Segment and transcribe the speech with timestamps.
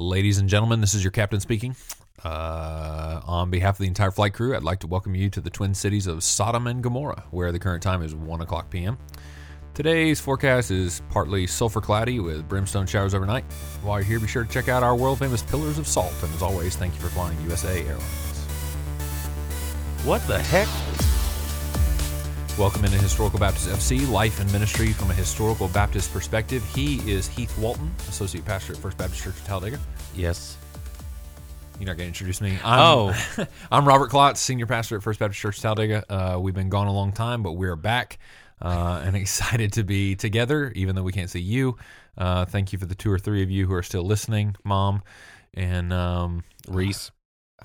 [0.00, 1.74] Ladies and gentlemen, this is your captain speaking.
[2.24, 5.50] Uh, on behalf of the entire flight crew, I'd like to welcome you to the
[5.50, 8.96] twin cities of Sodom and Gomorrah, where the current time is 1 o'clock p.m.
[9.74, 13.42] Today's forecast is partly sulfur cloudy with brimstone showers overnight.
[13.82, 16.14] While you're here, be sure to check out our world famous Pillars of Salt.
[16.22, 18.44] And as always, thank you for flying USA Airlines.
[20.04, 21.17] What the heck?
[22.58, 26.64] Welcome into Historical Baptist FC, life and ministry from a historical Baptist perspective.
[26.74, 29.78] He is Heath Walton, Associate Pastor at First Baptist Church of Talladega.
[30.16, 30.56] Yes.
[31.78, 32.58] You're not going to introduce me.
[32.64, 33.46] I'm, Oh.
[33.70, 36.04] I'm Robert Klotz, Senior Pastor at First Baptist Church Talladega.
[36.12, 38.18] Uh, we've been gone a long time, but we're back
[38.60, 41.76] uh, and excited to be together, even though we can't see you.
[42.16, 45.04] Uh, thank you for the two or three of you who are still listening, Mom.
[45.54, 47.12] And um, Reese.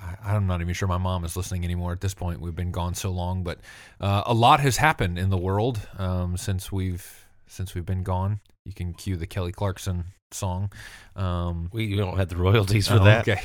[0.04, 2.40] I, I'm not even sure my mom is listening anymore at this point.
[2.40, 3.58] We've been gone so long, but
[4.00, 8.40] uh, a lot has happened in the world um, since we've since we've been gone.
[8.64, 10.72] You can cue the Kelly Clarkson song.
[11.14, 13.40] Um, We don't have the royalties for oh, that, Okay.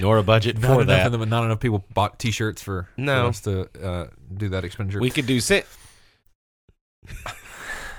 [0.00, 1.10] nor a budget Not for that.
[1.12, 3.28] them, not enough people bought T-shirts for, for No.
[3.28, 5.00] us to uh, do that expenditure.
[5.00, 5.66] We could do sit.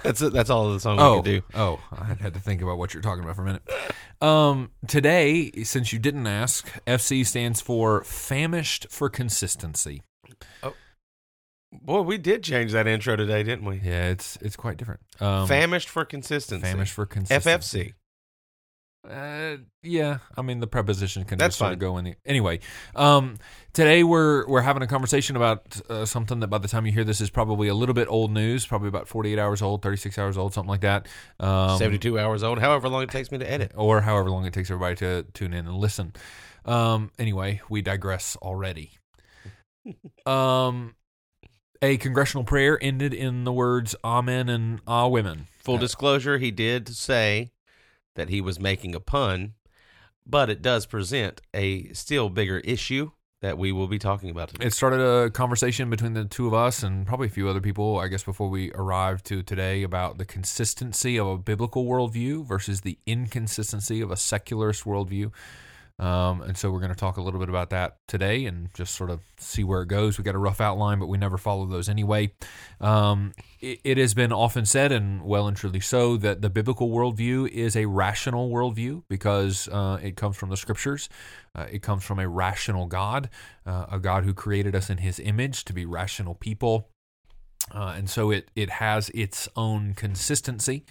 [0.03, 0.33] that's it.
[0.33, 1.41] That's all the song we oh, could do.
[1.55, 3.63] oh, I had to think about what you're talking about for a minute.
[4.21, 10.01] Um, today, since you didn't ask, FC stands for Famished for Consistency.
[10.63, 10.73] Oh,
[11.71, 13.81] boy, we did change that intro today, didn't we?
[13.83, 15.01] Yeah, it's it's quite different.
[15.19, 16.65] Um, Famished for consistency.
[16.65, 17.79] Famished for consistency.
[17.79, 17.93] FFC.
[19.09, 22.59] Uh, yeah, I mean the preposition can That's just sort of go in the anyway.
[22.95, 23.37] Um,
[23.73, 27.03] today we're we're having a conversation about uh, something that by the time you hear
[27.03, 29.97] this is probably a little bit old news, probably about forty eight hours old, thirty
[29.97, 31.07] six hours old, something like that.
[31.39, 33.71] Um, 72 hours old, however long it takes me to edit.
[33.75, 36.13] or however long it takes everybody to tune in and listen.
[36.65, 38.91] Um, anyway, we digress already.
[40.27, 40.93] um,
[41.81, 46.51] a congressional prayer ended in the words "Amen" and "Ah, women." Full Uh, disclosure, he
[46.51, 47.49] did say
[48.15, 49.53] that he was making a pun,
[50.25, 54.67] but it does present a still bigger issue that we will be talking about today.
[54.67, 57.97] It started a conversation between the two of us and probably a few other people,
[57.97, 62.81] I guess, before we arrived to today about the consistency of a biblical worldview versus
[62.81, 65.31] the inconsistency of a secularist worldview.
[66.01, 68.95] Um, and so we're going to talk a little bit about that today and just
[68.95, 70.17] sort of see where it goes.
[70.17, 72.33] We got a rough outline, but we never follow those anyway.
[72.79, 76.89] Um, it, it has been often said, and well and truly so, that the biblical
[76.89, 81.07] worldview is a rational worldview because uh, it comes from the scriptures.
[81.53, 83.29] Uh, it comes from a rational God,
[83.67, 86.89] uh, a God who created us in His image to be rational people,
[87.75, 90.83] uh, and so it it has its own consistency.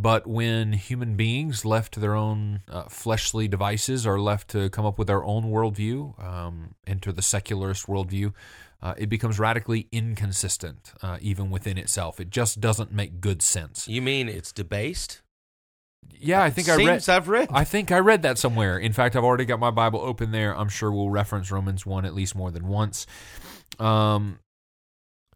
[0.00, 4.86] But when human beings left to their own uh, fleshly devices are left to come
[4.86, 8.32] up with their own worldview, um, enter the secularist worldview,
[8.80, 12.20] uh, it becomes radically inconsistent, uh, even within itself.
[12.20, 13.88] It just doesn't make good sense.
[13.88, 15.22] You mean it's debased?
[16.12, 17.08] Yeah, I think I read.
[17.08, 17.48] I've read.
[17.52, 18.78] I think I read that somewhere.
[18.78, 20.56] In fact, I've already got my Bible open there.
[20.56, 23.04] I'm sure we'll reference Romans one at least more than once.
[23.80, 24.38] Um,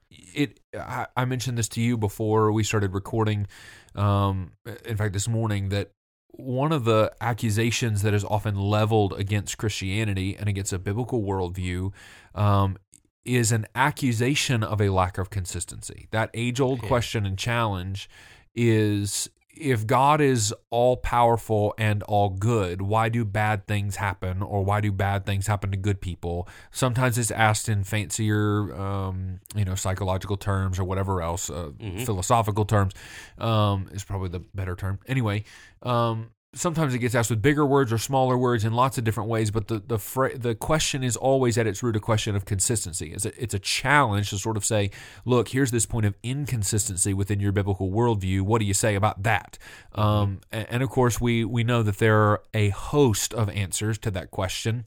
[0.09, 0.61] it.
[0.73, 3.49] I, I mentioned this to you before we started recording.
[3.95, 4.53] Um,
[4.85, 5.91] in fact, this morning that
[6.35, 11.93] one of the accusations that is often leveled against Christianity and against a biblical worldview
[12.35, 12.79] um,
[13.25, 16.09] is an accusation of a lack of consistency.
[16.11, 16.89] That age old Yeah.
[16.89, 18.09] question and challenge
[18.55, 24.65] is if God is all powerful and all good, why do bad things happen or
[24.65, 26.49] why do bad things happen to good people?
[26.71, 32.05] Sometimes it's asked in fancier, um, you know, psychological terms or whatever else, uh, Mhm.
[32.07, 32.95] philosophical terms
[33.39, 34.99] um, is probably the better term.
[35.07, 35.45] Anyway,
[35.83, 39.31] um, sometimes it gets asked with bigger words or smaller words in lots of different
[39.31, 42.45] ways, but the the fra- the question is always at its root a question of
[42.45, 43.13] consistency.
[43.13, 44.91] It's a, it's a challenge to sort of say,
[45.25, 48.43] look, here's this point of inconsistency within your biblical worldview.
[48.43, 49.59] What do you say about that?
[49.95, 53.99] Um, and, and of course, we we know that there are a host of answers
[53.99, 54.85] to that question.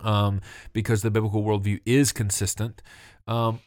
[0.00, 0.42] Um,
[0.74, 2.82] because the biblical worldview is consistent.
[3.26, 3.60] Um,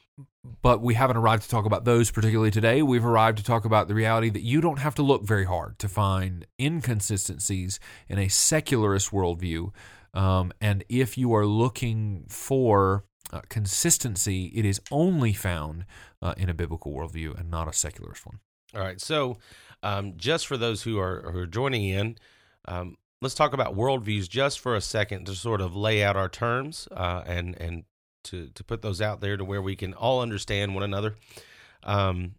[0.61, 2.81] but we haven't arrived to talk about those particularly today.
[2.81, 5.77] We've arrived to talk about the reality that you don't have to look very hard
[5.79, 9.71] to find inconsistencies in a secularist worldview.
[10.13, 15.85] Um, and if you are looking for uh, consistency, it is only found
[16.21, 18.39] uh, in a biblical worldview and not a secularist one.
[18.75, 18.99] All right.
[18.99, 19.37] So,
[19.83, 22.17] um, just for those who are who are joining in,
[22.65, 26.29] um, let's talk about worldviews just for a second to sort of lay out our
[26.29, 27.83] terms uh, and and
[28.25, 31.15] to to put those out there to where we can all understand one another.
[31.83, 32.35] Um,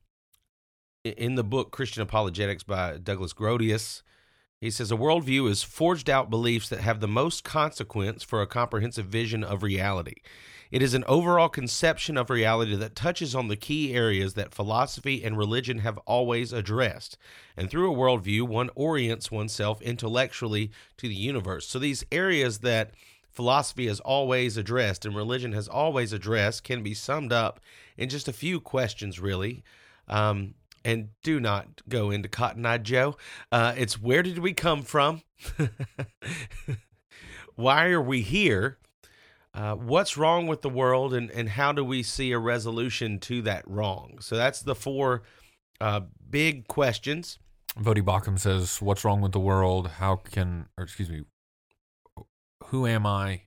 [1.05, 4.03] in the book Christian Apologetics by Douglas Groothuis,
[4.61, 8.47] he says a worldview is forged out beliefs that have the most consequence for a
[8.47, 10.15] comprehensive vision of reality.
[10.71, 15.23] It is an overall conception of reality that touches on the key areas that philosophy
[15.23, 17.19] and religion have always addressed.
[17.57, 21.69] And through a worldview, one orients oneself intellectually to the universe.
[21.69, 22.93] So these areas that
[23.33, 27.61] philosophy has always addressed and religion has always addressed can be summed up
[27.97, 29.65] in just a few questions, really.
[30.07, 33.17] Um, and do not go into Cotton Eye Joe.
[33.51, 35.23] Uh, it's where did we come from?
[37.55, 38.79] Why are we here?
[39.55, 43.43] Uh, what's wrong with the world, and, and how do we see a resolution to
[43.43, 44.19] that wrong?
[44.21, 45.23] So that's the four
[45.81, 46.01] uh,
[46.31, 47.39] big questions.
[47.79, 49.89] Voddie Baucham says, "What's wrong with the world?
[49.89, 51.23] How can, or excuse me,
[52.73, 53.43] who am I?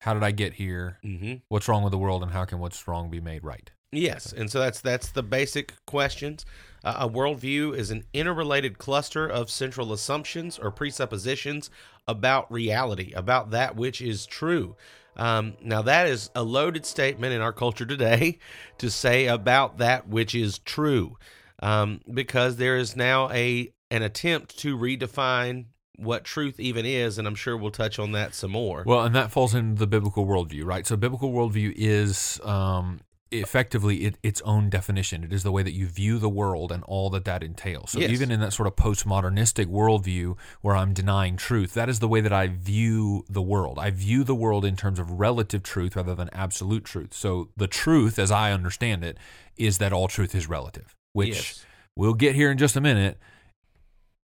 [0.00, 0.98] How did I get here?
[1.04, 1.34] Mm-hmm.
[1.48, 4.50] What's wrong with the world, and how can what's wrong be made right?" Yes, and
[4.50, 6.46] so that's that's the basic questions.
[6.82, 11.68] Uh, a worldview is an interrelated cluster of central assumptions or presuppositions
[12.08, 14.74] about reality, about that which is true.
[15.16, 18.38] Um, now, that is a loaded statement in our culture today
[18.78, 21.18] to say about that which is true,
[21.62, 27.26] um, because there is now a an attempt to redefine what truth even is, and
[27.26, 28.82] I'm sure we'll touch on that some more.
[28.86, 30.86] Well, and that falls into the biblical worldview, right?
[30.86, 33.00] So, biblical worldview is um,
[33.30, 35.24] effectively it, its own definition.
[35.24, 37.92] It is the way that you view the world and all that that entails.
[37.92, 38.10] So Yes.
[38.10, 42.20] even in that sort of postmodernistic worldview where I'm denying truth, that is the way
[42.20, 43.78] that I view the world.
[43.78, 47.12] I view the world in terms of relative truth rather than absolute truth.
[47.12, 49.18] So the truth, as I understand it,
[49.56, 51.66] is that all truth is relative, which Yes.
[51.96, 53.18] we'll get here in just a minute.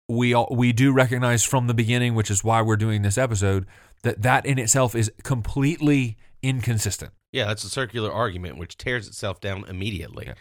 [0.08, 3.66] We all, we do recognize from the beginning, which is why we're doing this episode,
[4.02, 7.12] that that in itself is completely inconsistent.
[7.32, 10.26] Yeah, that's a circular argument which tears itself down immediately.
[10.26, 10.34] Yeah.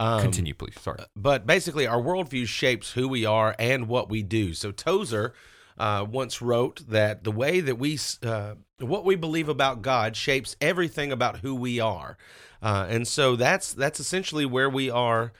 [0.00, 0.74] Um, Continue, please.
[0.80, 0.98] Sorry.
[1.14, 5.34] but basically our worldview shapes who we are and what we do so tozer
[5.78, 10.56] uh, once wrote that the way that we uh, what we believe about god shapes
[10.60, 12.18] everything about who we are
[12.60, 15.32] uh, and so that's that's essentially where we are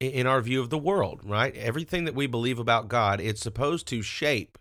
[0.00, 3.86] in our view of the world right everything that we believe about god it's supposed
[3.86, 4.58] to shape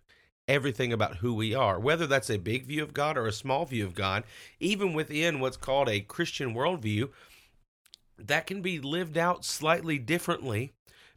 [0.48, 3.66] everything about who we are whether that's a big view of god or a small
[3.66, 4.24] view of god
[4.60, 7.10] even within what's called a christian worldview
[8.18, 10.74] that can be lived out slightly differently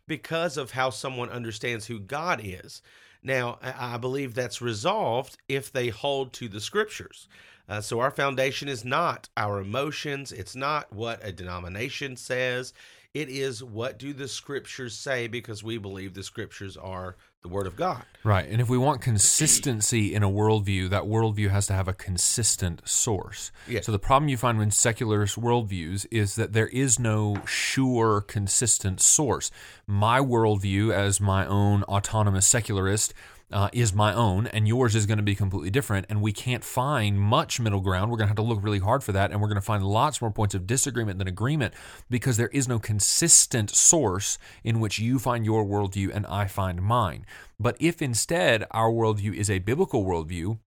[0.07, 2.83] because of how someone understands who God is.
[3.23, 7.29] Now, I believe that's resolved if they hold to the scriptures.
[7.69, 12.73] Uh, so, our foundation is not our emotions, it's not what a denomination says.
[13.13, 17.67] It is what do the scriptures say because we believe the scriptures are the word
[17.67, 18.05] of God.
[18.23, 18.49] Right.
[18.49, 22.87] And if we want consistency in a worldview, that worldview has to have a consistent
[22.89, 23.51] source.
[23.67, 23.87] Yes.
[23.87, 29.01] So the problem you find with secularist worldviews is that there is no sure, consistent
[29.01, 29.51] source.
[29.89, 33.13] My worldview, as my own autonomous secularist,
[33.53, 36.07] uh, is my own, and yours is going to be completely different.
[36.09, 38.11] And we can't find much middle ground.
[38.11, 39.85] We're going to have to look really hard for that, and we're going to find
[39.85, 41.75] lots more points of disagreement than agreement
[42.09, 46.83] because there is no consistent source in which you find your worldview and I find
[46.83, 47.27] mine.
[47.59, 50.59] But if instead our worldview is a biblical worldview,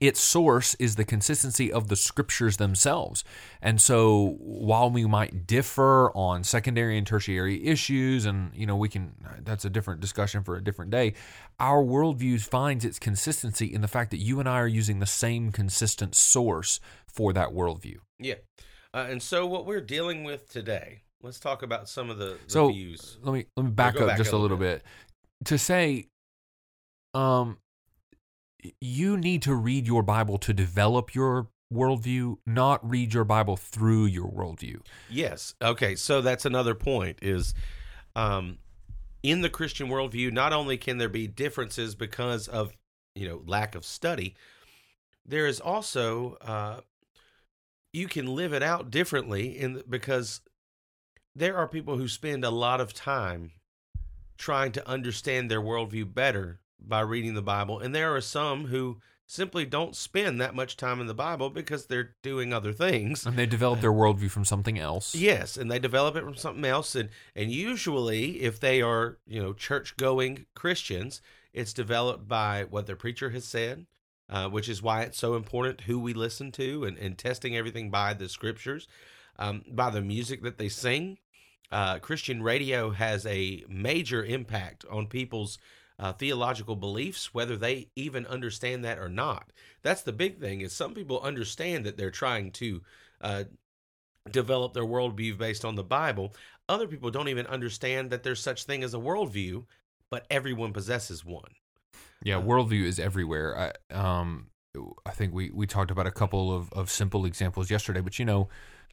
[0.00, 3.24] its source is the consistency of the scriptures themselves.
[3.62, 8.88] And so while we might differ on secondary and tertiary issues, and you know, we
[8.88, 11.14] can that's a different discussion for a different day,
[11.58, 15.06] our worldview finds its consistency in the fact that you and I are using the
[15.06, 17.96] same consistent source for that worldview.
[18.18, 18.34] Yeah.
[18.92, 22.50] Uh, and so, what we're dealing with today, let's talk about some of the, the
[22.50, 23.18] So views.
[23.22, 24.84] let me let me back up back just a little little bit.
[25.46, 26.08] to say,
[27.14, 27.58] um,
[28.80, 34.06] you need to read your Bible to develop your worldview, not read your Bible through
[34.06, 34.80] your worldview.
[35.10, 35.54] Yes.
[35.60, 35.96] Okay.
[35.96, 37.54] So that's another point is
[38.14, 38.58] um,
[39.22, 42.72] in the Christian worldview, not only can there be differences because of,
[43.14, 44.34] you know, lack of study,
[45.26, 46.80] there is also, uh,
[47.92, 50.40] you can live it out differently in because
[51.34, 53.52] there are people who spend a lot of time
[54.36, 57.78] trying to understand their worldview better by reading the Bible.
[57.78, 61.86] And there are some who simply don't spend that much time in the Bible because
[61.86, 63.24] they're doing other things.
[63.24, 65.14] And they develop their worldview from something else.
[65.14, 69.42] Yes, and they develop it from something else, and and usually, if they are you
[69.42, 71.20] know church going Christians,
[71.52, 73.86] it's developed by what their preacher has said,
[74.28, 77.90] uh, which is why it's so important who we listen to and, and testing everything
[77.90, 78.88] by the scriptures,
[79.38, 81.18] um, by the music that they sing.
[81.72, 85.58] Uh, Christian radio has a major impact on people's
[85.98, 89.52] uh, theological beliefs, whether they even understand that or not.
[89.82, 90.60] That's the big thing.
[90.60, 92.82] Is some people understand that they're trying to
[93.20, 93.44] uh,
[94.30, 96.34] develop their worldview based on the Bible.
[96.68, 99.64] Other people don't even understand that there's such thing as a worldview,
[100.10, 101.52] but everyone possesses one.
[102.22, 103.72] Yeah, worldview is everywhere.
[103.90, 104.46] I, um,
[105.04, 108.24] I think we we talked about a couple of of simple examples yesterday, but you
[108.24, 108.48] know,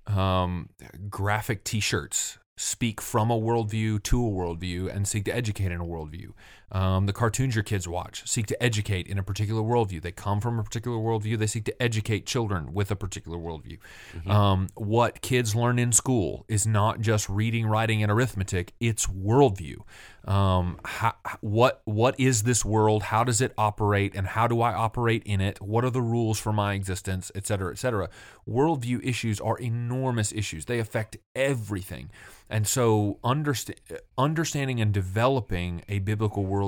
[0.05, 0.69] um,
[1.09, 5.85] graphic T-shirts speak from a worldview to a worldview and seek to educate in a
[5.85, 6.31] worldview.
[6.71, 10.01] Um, the cartoons your kids watch seek to educate in a particular worldview.
[10.01, 11.37] They come from a particular worldview.
[11.37, 13.79] They seek to educate children with a particular worldview.
[14.15, 14.31] Mm-hmm.
[14.31, 18.73] Um, what kids learn in school is not just reading, writing, and arithmetic.
[18.79, 19.77] It's worldview.
[20.23, 23.03] Um, how, what what is this world?
[23.03, 24.13] How does it operate?
[24.15, 25.61] And how do I operate in it?
[25.61, 28.07] What are the rules for my existence, et cetera, et cetera?
[28.47, 30.65] Worldview issues are enormous issues.
[30.65, 32.11] They affect everything.
[32.49, 33.73] And so, underst-
[34.17, 36.60] understanding and developing a biblical worldview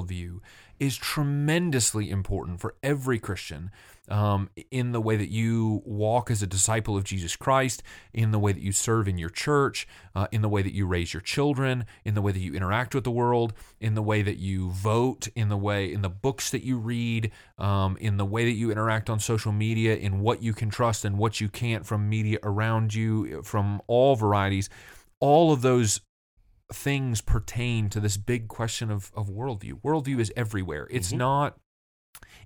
[0.79, 3.71] is tremendously important for every Christian
[4.09, 7.81] um, in the way that you walk as a disciple of Jesus Christ,
[8.13, 10.85] in the way that you serve in your church, uh, in the way that you
[10.85, 14.21] raise your children, in the way that you interact with the world, in the way
[14.21, 18.25] that you vote, in the way in the books that you read, um, in the
[18.25, 21.47] way that you interact on social media, in what you can trust and what you
[21.47, 24.69] can't from media around you, from all varieties.
[25.21, 26.01] All of those
[26.73, 29.81] things pertain to this big question of, of worldview.
[29.81, 30.87] Worldview is everywhere.
[30.91, 31.19] It's mm-hmm.
[31.19, 31.57] not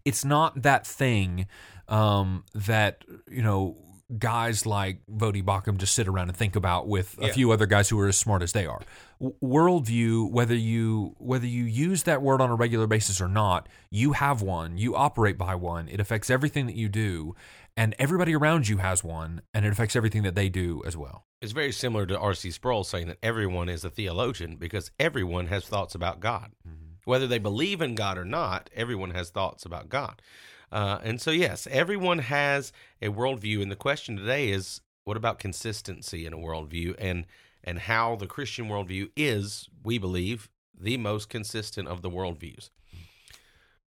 [0.05, 1.48] it's not that thing
[1.88, 3.77] um, that you know
[4.18, 7.90] guys like Voddie Baucham just sit around and think about with a few other guys
[7.90, 8.82] who are as smart as they are.
[9.22, 14.14] Worldview, whether you whether you use that word on a regular basis or not, you
[14.14, 14.78] have one.
[14.78, 15.90] You operate by one.
[15.90, 17.36] It affects everything that you do,
[17.76, 21.26] and everybody around you has one, and it affects everything that they do as well.
[21.42, 22.52] It's very similar to R.C.
[22.52, 26.52] Sproul saying that everyone is a theologian because everyone has thoughts about God.
[26.68, 26.86] Mm-hmm.
[27.06, 30.22] Whether they believe in God or not, everyone has thoughts about God.
[30.71, 32.71] Uh, and so, yes, everyone has
[33.01, 33.62] a worldview.
[33.62, 37.25] And the question today is what about consistency in a worldview and,
[37.63, 42.69] and how the Christian worldview is, we believe, the most consistent of the worldviews?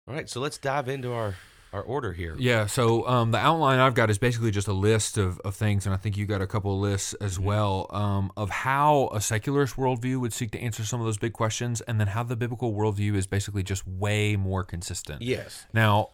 [0.07, 1.36] All right, so let's dive into our
[1.72, 2.36] our order here.
[2.38, 2.66] Yeah.
[2.66, 5.94] So um, the outline I've got is basically just a list of, of things, and
[5.94, 7.46] I think you got a couple of lists as mm-hmm.
[7.46, 11.34] well um, of how a secularist worldview would seek to answer some of those big
[11.34, 15.22] questions, and then how the biblical worldview is basically just way more consistent.
[15.22, 15.66] Yes.
[15.74, 16.10] Now,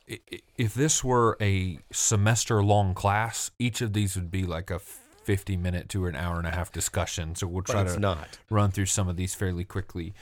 [0.58, 5.58] if this were a semester long class, each of these would be like a 50
[5.58, 7.36] minute to an hour and a half discussion.
[7.36, 8.38] So we'll try to not.
[8.50, 10.14] run through some of these fairly quickly.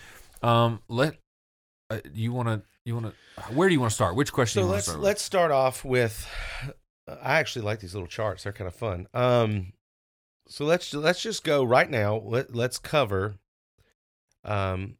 [0.41, 1.15] Um, let
[1.89, 3.53] uh, you want to you want to?
[3.53, 4.15] Where do you want to start?
[4.15, 4.63] Which question?
[4.63, 6.27] So let's start let's start off with.
[7.07, 8.43] I actually like these little charts.
[8.43, 9.07] They're kind of fun.
[9.13, 9.73] Um,
[10.47, 12.17] so let's let's just go right now.
[12.17, 13.35] Let let's cover.
[14.43, 14.97] Um,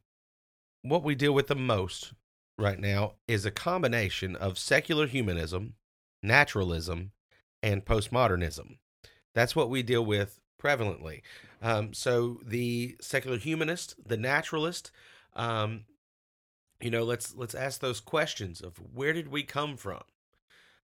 [0.82, 2.12] what we deal with the most
[2.58, 5.74] right now is a combination of secular humanism,
[6.22, 7.12] naturalism,
[7.62, 8.78] and postmodernism.
[9.34, 11.22] That's what we deal with prevalently.
[11.60, 14.90] Um, so the secular humanist, the naturalist,
[15.34, 15.84] um,
[16.84, 20.02] you know let's let's ask those questions of where did we come from?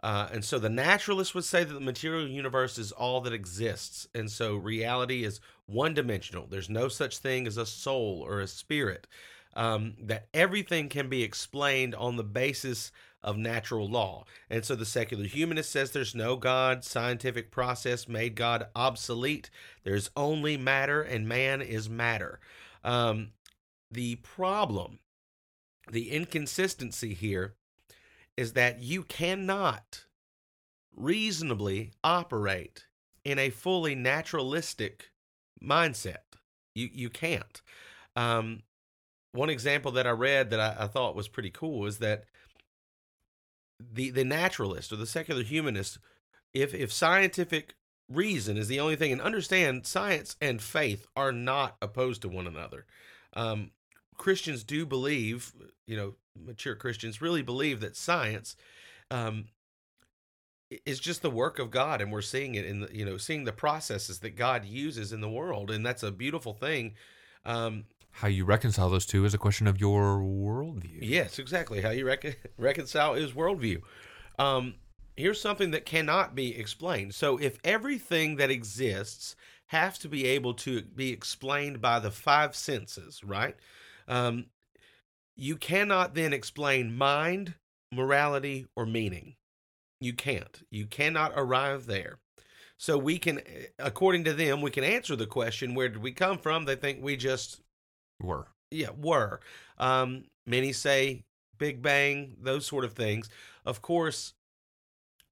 [0.01, 4.05] Uh, and so the naturalist would say that the material universe is all that exists.
[4.13, 8.47] And so reality is one dimensional there's no such thing as a soul or a
[8.47, 9.07] spirit
[9.55, 14.25] um, that everything can be explained on the basis of natural law.
[14.49, 19.49] And so the secular humanist says there's no god scientific process made god obsolete.
[19.83, 22.39] There's only matter and man is matter.
[22.83, 23.29] Um,
[23.89, 24.99] the problem
[25.91, 27.55] the inconsistency here
[28.37, 30.05] is that you cannot
[30.95, 32.85] reasonably operate
[33.23, 35.11] in a fully naturalistic
[35.61, 36.37] mindset.
[36.75, 37.61] You you can't.
[38.15, 38.63] Um,
[39.31, 42.25] one example that I read that I, I thought was pretty cool is that
[43.79, 45.99] the the naturalist or the secular humanist,
[46.53, 47.75] if if scientific
[48.09, 52.47] reason is the only thing, and understand science and faith are not opposed to one
[52.47, 52.85] another.
[53.33, 53.71] Um,
[54.17, 55.53] Christians do believe,
[55.85, 58.55] you know, mature Christians really believe that science
[59.11, 59.45] um,
[60.85, 63.43] is just the work of God, and we're seeing it in the, you know, seeing
[63.43, 66.95] the processes that God uses in the world, and that's a beautiful thing.
[67.45, 70.99] Um, how you reconcile those two is a question of your worldview.
[71.01, 71.81] Yes, exactly.
[71.81, 73.81] How you rec- reconcile is worldview.
[74.37, 74.75] Um,
[75.15, 77.15] here's something that cannot be explained.
[77.15, 79.35] So, if everything that exists
[79.67, 83.55] has to be able to be explained by the five senses, right?
[84.07, 84.45] Um,
[85.35, 87.55] you cannot then explain mind,
[87.91, 89.35] morality, or meaning.
[89.99, 90.61] You can't.
[90.69, 92.19] You cannot arrive there.
[92.77, 96.11] So we can, eh, according to them, we can answer the question, where did we
[96.11, 96.65] come from?
[96.65, 97.61] They think we just
[98.21, 98.47] were.
[98.71, 99.39] Yeah, were.
[99.77, 101.23] Um, many say
[101.57, 103.29] Big Bang, those sort of things.
[103.65, 104.33] Of course,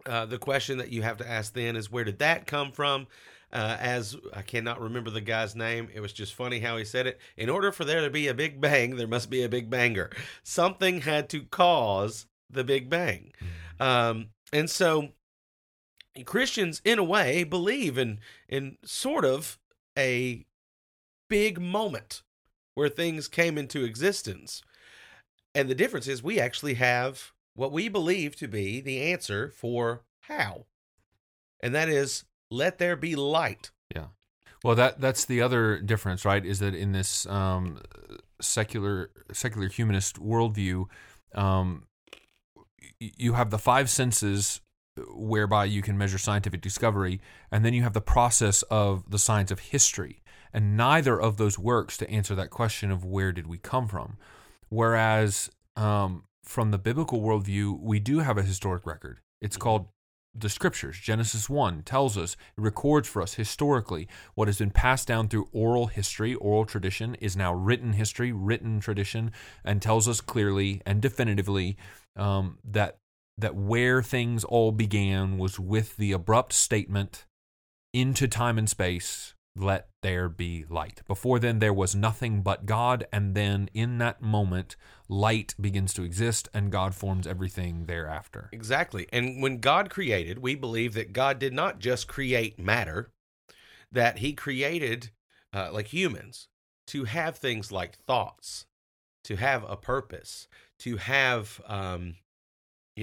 [0.05, 3.07] uh, the question that you have to ask then is where did that come from?
[3.53, 5.89] Uh, as I cannot remember the guy's name.
[5.93, 7.19] It was just funny how he said it.
[7.37, 10.09] In order for there to be a big bang, there must be a big banger.
[10.43, 13.33] Something had to cause the big bang.
[13.79, 15.09] Um, and so
[16.25, 19.59] Christians, in a way, believe in in sort of
[19.97, 20.45] a
[21.29, 22.23] big moment
[22.75, 24.61] where things came into existence.
[25.53, 30.03] And the difference is we actually have what we believe to be the answer for
[30.21, 30.65] how.
[31.61, 33.71] And that is let there be light.
[33.95, 34.07] Yeah.
[34.63, 36.45] Well, that that's the other difference, right?
[36.45, 37.81] Is that in this um,
[38.41, 40.85] secular secular humanist worldview,
[41.33, 41.85] um,
[42.99, 44.61] you have the five senses
[45.15, 49.49] whereby you can measure scientific discovery, and then you have the process of the science
[49.49, 50.21] of history,
[50.53, 54.17] and neither of those works to answer that question of where did we come from.
[54.69, 59.21] Whereas um, from the biblical worldview, we do have a historic record.
[59.41, 59.87] It's called
[60.33, 60.97] the scriptures.
[60.97, 65.49] Genesis 1 tells us, it records for us historically what has been passed down through
[65.51, 69.31] oral history, oral tradition, is now written history, written tradition,
[69.63, 71.77] and tells us clearly and definitively
[72.15, 72.97] um, that
[73.37, 77.25] that where things all began was with the abrupt statement
[77.93, 81.01] into time and space let there be light.
[81.07, 84.75] Before then, there was nothing but God, and then in that moment,
[85.09, 88.49] light begins to exist, and God forms everything thereafter.
[88.51, 89.07] Exactly.
[89.11, 93.11] And when God created, we believe that God did not just create matter,
[93.91, 95.11] that He created,
[95.53, 96.47] uh, like humans,
[96.87, 98.65] to have things like thoughts,
[99.25, 100.47] to have a purpose,
[100.79, 102.15] to have um,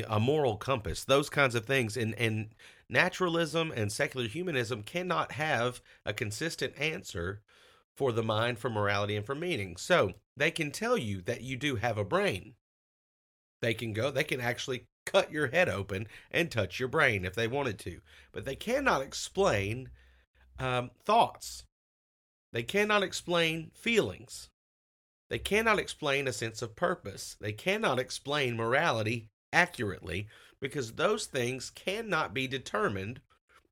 [0.09, 1.97] a moral compass, those kinds of things.
[1.97, 2.49] And, and
[2.88, 7.42] naturalism and secular humanism cannot have a consistent answer
[7.97, 9.76] for the mind, for morality, and for meaning.
[9.76, 12.54] So they can tell you that you do have a brain.
[13.61, 17.35] They can go, they can actually cut your head open and touch your brain if
[17.35, 19.90] they wanted to, but they cannot explain
[20.59, 21.64] um, thoughts.
[22.52, 24.49] They cannot explain feelings.
[25.28, 27.37] They cannot explain a sense of purpose.
[27.40, 30.28] They cannot explain morality accurately
[30.61, 33.21] because those things cannot be determined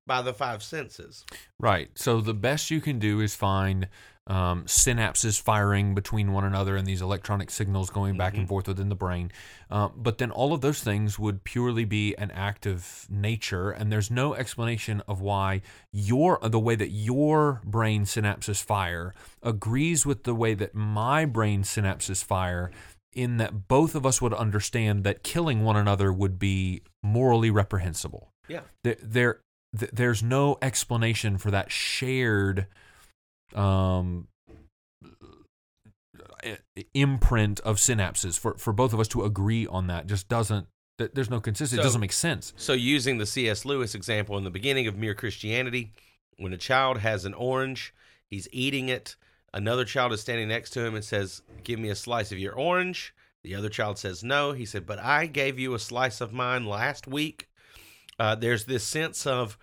[0.07, 1.25] by the five senses.
[1.59, 1.91] Right.
[1.95, 3.89] So the best you can do is find
[4.29, 8.41] um, synapses firing between one another and these electronic signals going back mm-hmm.
[8.41, 9.31] and forth within the brain.
[9.71, 13.93] Uh, but then all of those things would purely be an act of nature, and
[13.93, 15.63] there's no explanation of why
[15.93, 21.63] your the way that your brain synapses fire agrees with the way that my brain
[21.63, 22.71] synapses fire
[23.17, 28.29] in that both of us would understand that killing one another would be morally reprehensible.
[28.47, 28.61] Yeah.
[28.85, 29.41] There, there
[29.73, 32.67] there's no explanation for that shared
[33.55, 34.29] um,
[36.95, 40.67] imprint of synapses for, for both of us to agree on that just doesn't
[40.99, 44.45] there's no consistency so, it doesn't make sense so using the cs lewis example in
[44.45, 45.93] the beginning of mere christianity
[46.39, 47.93] when a child has an orange
[48.31, 49.17] he's eating it
[49.55, 52.55] another child is standing next to him and says give me a slice of your
[52.55, 56.33] orange the other child says no he said but i gave you a slice of
[56.33, 57.49] mine last week
[58.19, 59.59] uh, there's this sense of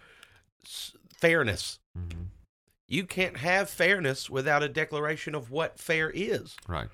[1.19, 2.23] fairness mm-hmm
[2.93, 6.55] you can't have fairness without a declaration of what fair is.
[6.67, 6.89] Right.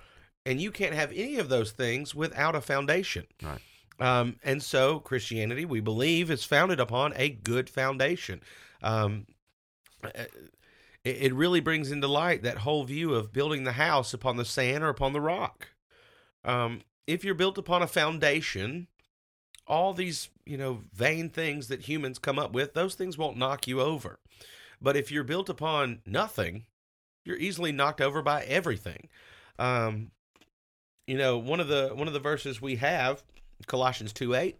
[0.45, 3.25] And you can't have any of those things without a foundation.
[3.43, 3.59] Right.
[3.99, 8.41] Um, and so Christianity, we believe, is founded upon a good foundation.
[8.81, 9.25] Um,
[11.03, 14.45] it, it really brings into light that whole view of building the house upon the
[14.45, 15.69] sand or upon the rock.
[16.43, 18.87] Um, if you're built upon a foundation,
[19.67, 23.67] all these you know vain things that humans come up with, those things won't knock
[23.67, 24.19] you over.
[24.81, 26.65] But if you're built upon nothing,
[27.25, 29.09] you're easily knocked over by everything.
[29.57, 30.11] Um,
[31.05, 33.23] you know, one of the one of the verses we have,
[33.67, 34.57] Colossians two eight.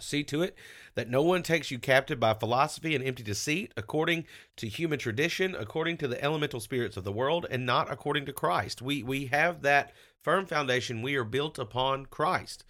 [0.00, 0.56] See to it
[0.94, 4.26] that no one takes you captive by philosophy and empty deceit, according
[4.56, 8.32] to human tradition, according to the elemental spirits of the world, and not according to
[8.32, 8.82] Christ.
[8.82, 11.02] We we have that firm foundation.
[11.02, 12.64] We are built upon Christ,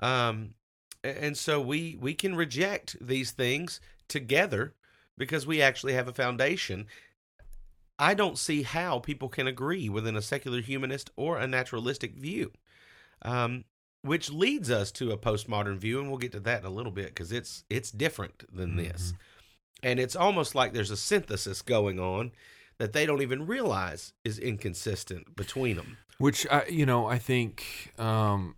[0.00, 0.54] um,
[1.04, 4.74] and so we we can reject these things together
[5.18, 6.86] because we actually have a foundation.
[7.98, 12.52] I don't see how people can agree within a secular humanist or a naturalistic view,
[13.22, 13.64] um,
[14.06, 16.92] which leads us to a postmodern view, and we'll get to that in a little
[16.92, 18.88] bit because it's it's different than mm-hmm.
[18.88, 19.14] this,
[19.82, 22.32] and it's almost like there's a synthesis going on
[22.78, 25.96] that they don't even realize is inconsistent between them.
[26.18, 28.56] Which I, you know, I think um,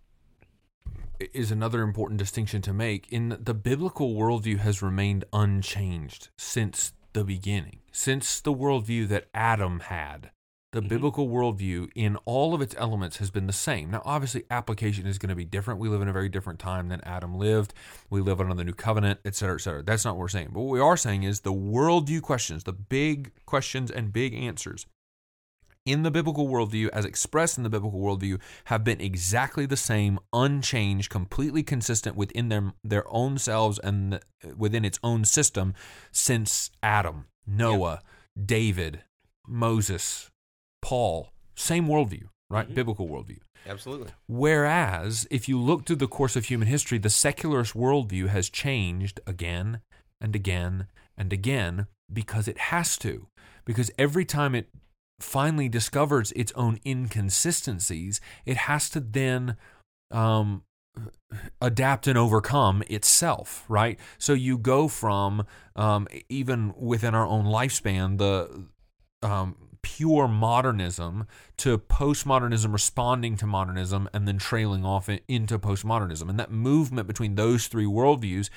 [1.33, 3.11] is another important distinction to make.
[3.11, 9.81] In the biblical worldview has remained unchanged since the beginning, since the worldview that Adam
[9.81, 10.31] had.
[10.71, 10.87] The mm-hmm.
[10.87, 13.89] biblical worldview in all of its elements has been the same.
[13.89, 15.79] Now, obviously, application is going to be different.
[15.79, 17.73] We live in a very different time than Adam lived.
[18.09, 19.81] We live under the new covenant, et cetera, et cetera.
[19.81, 20.49] That's not what we're saying.
[20.53, 24.85] But what we are saying is the worldview questions, the big questions and big answers,
[25.85, 30.19] in the biblical worldview, as expressed in the biblical worldview, have been exactly the same,
[30.33, 34.21] unchanged, completely consistent within their their own selves and the,
[34.55, 35.73] within its own system
[36.11, 38.01] since Adam, Noah,
[38.35, 38.45] yep.
[38.45, 39.01] David,
[39.47, 40.29] Moses,
[40.81, 41.31] Paul.
[41.55, 42.65] Same worldview, right?
[42.65, 42.75] Mm-hmm.
[42.75, 43.39] Biblical worldview.
[43.67, 44.11] Absolutely.
[44.27, 49.19] Whereas, if you look through the course of human history, the secularist worldview has changed
[49.27, 49.81] again
[50.21, 50.87] and again
[51.17, 53.27] and again because it has to.
[53.65, 54.69] Because every time it
[55.19, 59.57] finally discovers its own inconsistencies, it has to then
[60.11, 60.63] um,
[61.61, 63.99] adapt and overcome itself, right?
[64.17, 68.65] So you go from um, even within our own lifespan, the
[69.21, 71.25] um, pure modernism
[71.57, 76.29] to postmodernism responding to modernism and then trailing off into postmodernism.
[76.29, 78.49] And that movement between those three worldviews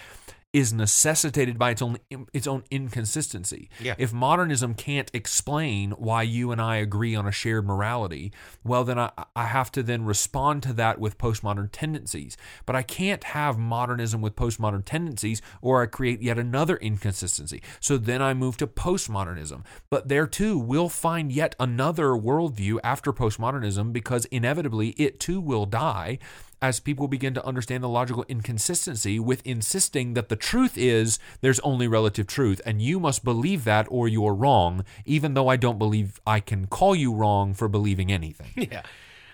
[0.52, 1.96] is necessitated by its own
[2.32, 3.70] its own inconsistency.
[3.80, 3.94] Yeah.
[3.96, 8.98] If modernism can't explain why you and I agree on a shared morality, well then
[8.98, 12.36] I, I have to then respond to that with postmodern tendencies.
[12.66, 17.62] But I can't have modernism with postmodern tendencies or I create yet another inconsistency.
[17.80, 19.64] So then I move to postmodernism.
[19.88, 25.64] But there too we'll find yet another worldview after postmodernism because inevitably it too will
[25.64, 26.18] die
[26.62, 31.58] as people begin to understand the logical inconsistency with insisting that the truth is there's
[31.60, 35.78] only relative truth and you must believe that or you're wrong, even though I don't
[35.78, 38.50] believe I can call you wrong for believing anything.
[38.72, 38.82] Yeah.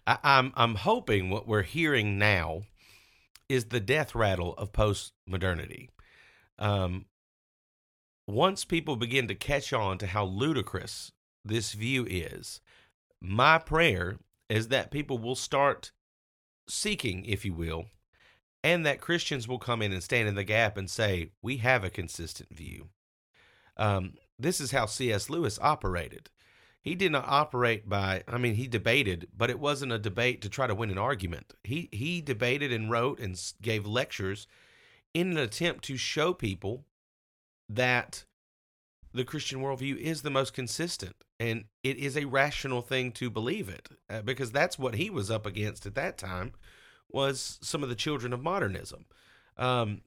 [0.07, 2.63] I, I'm I'm hoping what we're hearing now
[3.49, 5.91] is the death rattle of post modernity.
[6.59, 7.05] Um,
[8.27, 11.13] once people begin to catch on to how ludicrous
[11.45, 12.61] this view is,
[13.21, 15.93] my prayer is that people will start
[16.69, 17.87] seeking, if you will,
[18.63, 21.85] and that Christians will come in and stand in the gap and say, We have
[21.85, 22.89] a consistent view.
[23.77, 25.31] Um, this is how C.S.
[25.31, 26.31] Lewis operated.
[26.81, 30.49] He did not operate by, I mean, he debated, but it wasn't a debate to
[30.49, 31.55] try to win an argument.
[31.65, 34.47] He, he debated and wrote and gave lectures
[35.13, 36.85] in an attempt to show people
[37.69, 38.25] that
[39.13, 43.69] the Christian worldview is the most consistent and it is a rational thing to believe
[43.69, 46.53] it uh, because that's what he was up against at that time
[47.11, 49.05] was some of the children of modernism.
[49.57, 50.03] Um,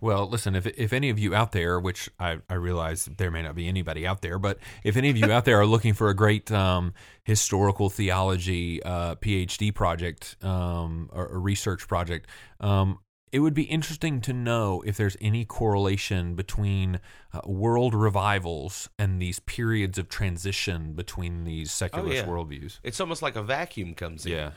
[0.00, 3.42] well, listen, if if any of you out there, which I, I realize there may
[3.42, 6.08] not be anybody out there, but if any of you out there are looking for
[6.08, 12.28] a great um, historical theology uh, PhD project um, or a research project,
[12.60, 12.98] um,
[13.32, 17.00] it would be interesting to know if there's any correlation between
[17.32, 22.24] uh, world revivals and these periods of transition between these secular oh, yeah.
[22.24, 22.78] worldviews.
[22.82, 24.32] It's almost like a vacuum comes in.
[24.32, 24.50] Yeah.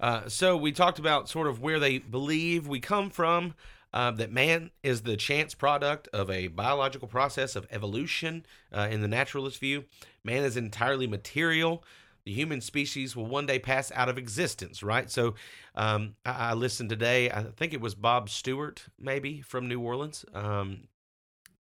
[0.00, 3.54] Uh, so we talked about sort of where they believe we come from.
[3.94, 9.00] Uh, that man is the chance product of a biological process of evolution uh, in
[9.00, 9.84] the naturalist view.
[10.22, 11.82] Man is entirely material
[12.26, 15.08] the human species will one day pass out of existence, right?
[15.08, 15.36] So
[15.76, 20.24] um, I, I, listened today, I think it was Bob Stewart, maybe from New Orleans,
[20.34, 20.88] um,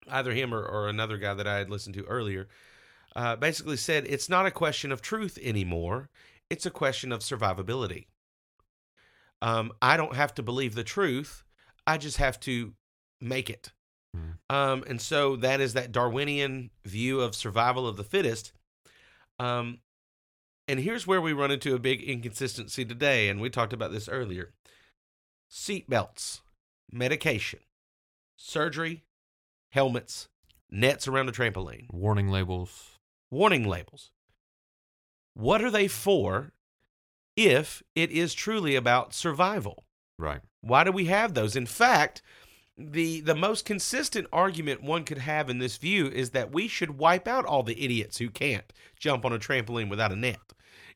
[0.09, 2.47] either him or, or, another guy that I had listened to earlier,
[3.15, 6.09] uh, basically said it's not a question of truth anymore,
[6.49, 8.07] it's a question of survivability.
[9.43, 11.43] Um, I don't have to believe the truth,
[11.85, 12.73] I just have to
[13.21, 13.71] make it.
[14.15, 14.55] Hmm.
[14.55, 18.51] Um, and so that is that Darwinian view of survival of the fittest.
[19.37, 19.79] Um,
[20.67, 24.09] and here's where we run into a big inconsistency today, and we talked about this
[24.09, 24.53] earlier
[25.47, 26.41] seat belts,
[26.91, 27.59] medication,
[28.35, 29.03] surgery,
[29.71, 30.27] helmets,
[30.71, 32.97] nets around a trampoline, warning labels.
[33.31, 34.11] Warning labels.
[35.33, 36.53] What are they for
[37.35, 39.83] if it is truly about survival?
[40.17, 40.41] Right.
[40.61, 41.55] Why do we have those?
[41.55, 42.21] In fact,
[42.77, 46.97] the the most consistent argument one could have in this view is that we should
[46.97, 50.39] wipe out all the idiots who can't jump on a trampoline without a net.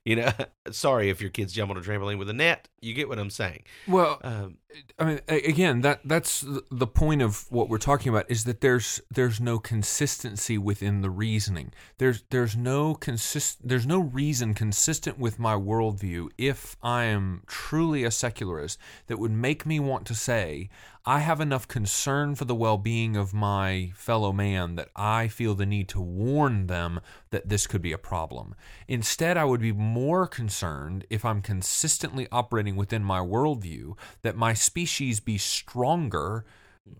[0.03, 0.31] You know,
[0.71, 2.67] sorry if your kids jump on a trampoline with a net.
[2.81, 3.63] You get what I'm saying.
[3.87, 4.57] Well, um,
[4.99, 9.01] I mean, again, that that's the point of what we're talking about is that there's
[9.10, 11.73] there's no consistency within the reasoning.
[11.97, 18.03] There's there's no consist there's no reason consistent with my worldview if I am truly
[18.03, 18.77] a secularist
[19.08, 20.69] that would make me want to say
[21.05, 25.55] I have enough concern for the well being of my fellow man that I feel
[25.55, 26.99] the need to warn them
[27.32, 28.53] that this could be a problem.
[28.88, 34.53] Instead, I would be more concerned if I'm consistently operating within my worldview that my
[34.60, 36.45] species be stronger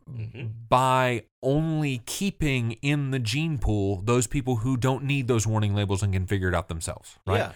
[0.10, 0.48] mm-hmm.
[0.68, 6.04] by only keeping in the gene pool those people who don't need those warning labels
[6.04, 7.38] and can figure it out themselves, right?
[7.38, 7.52] Yeah.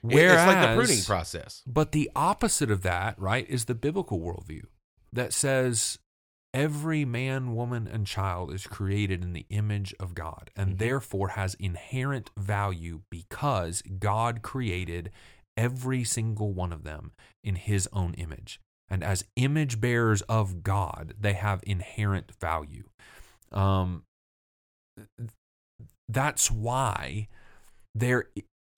[0.00, 1.62] Whereas, it's like the pruning process.
[1.66, 4.64] But the opposite of that, right, is the biblical worldview
[5.12, 5.98] that says
[6.54, 10.78] every man, woman, and child is created in the image of God and Mhm.
[10.78, 15.10] therefore has inherent value because God created
[15.56, 18.60] every single one of them in his own image.
[18.90, 22.84] And as image bearers of God, they have inherent value.
[23.52, 24.04] Um,
[26.08, 27.28] that's why
[27.94, 28.30] there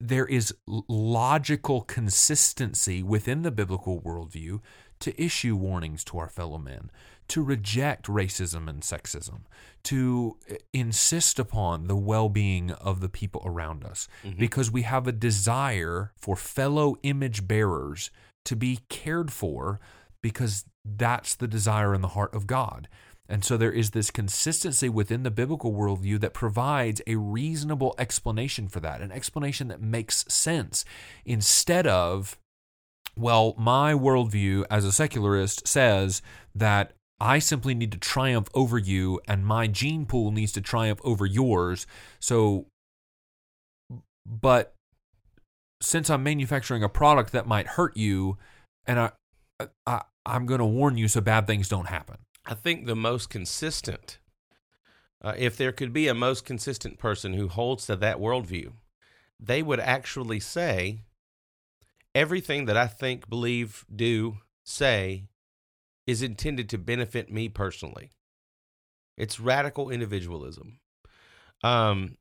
[0.02, 4.60] there is logical consistency within the biblical worldview
[4.98, 6.90] to issue warnings to our fellow men,
[7.28, 9.40] to reject racism and sexism,
[9.82, 15.06] to uh, insist upon the well being of the people around us, because we have
[15.06, 18.10] a desire for fellow image bearers
[18.46, 19.80] to be cared for,
[20.22, 22.88] because that's the desire in the heart of God.
[23.30, 28.68] And so there is this consistency within the biblical worldview that provides a reasonable explanation
[28.68, 30.84] for that, an explanation that makes sense
[31.24, 32.36] instead of,
[33.16, 36.22] well, my worldview as a secularist says
[36.56, 41.00] that I simply need to triumph over you and my gene pool needs to triumph
[41.04, 41.86] over yours.
[42.18, 42.66] So,
[44.26, 44.74] but
[45.80, 48.38] since I'm manufacturing a product that might hurt you
[48.86, 49.10] and I,
[49.86, 52.18] I I'm going to warn you so bad things don't happen.
[52.44, 54.18] I think the most consistent,
[55.22, 58.72] uh, if there could be a most consistent person who holds to that worldview,
[59.38, 61.00] they would actually say,
[62.14, 65.24] everything that I think, believe, do, say
[66.06, 68.10] is intended to benefit me personally.
[69.16, 70.80] It's radical individualism.
[71.62, 72.16] Um,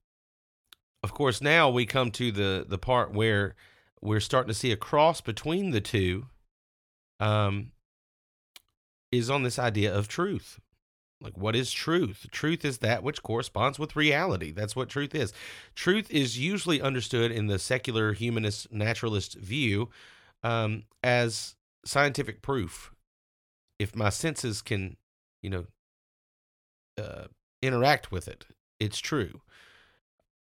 [1.01, 3.55] of course, now we come to the the part where
[4.01, 6.25] we're starting to see a cross between the two.
[7.19, 7.71] Um,
[9.11, 10.59] is on this idea of truth.
[11.21, 12.27] Like, what is truth?
[12.31, 14.51] Truth is that which corresponds with reality.
[14.51, 15.33] That's what truth is.
[15.75, 19.89] Truth is usually understood in the secular humanist naturalist view
[20.43, 22.93] um, as scientific proof.
[23.79, 24.95] If my senses can,
[25.41, 25.65] you know,
[26.97, 27.25] uh,
[27.61, 28.45] interact with it,
[28.79, 29.41] it's true.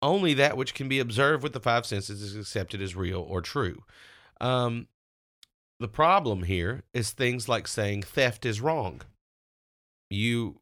[0.01, 3.41] Only that which can be observed with the five senses is accepted as real or
[3.41, 3.83] true.
[4.41, 4.87] Um,
[5.85, 9.01] the problem here is things like saying theft is wrong.
[10.09, 10.57] You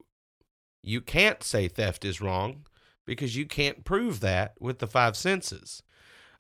[0.84, 2.66] you can't say theft is wrong
[3.06, 5.82] because you can't prove that with the five senses.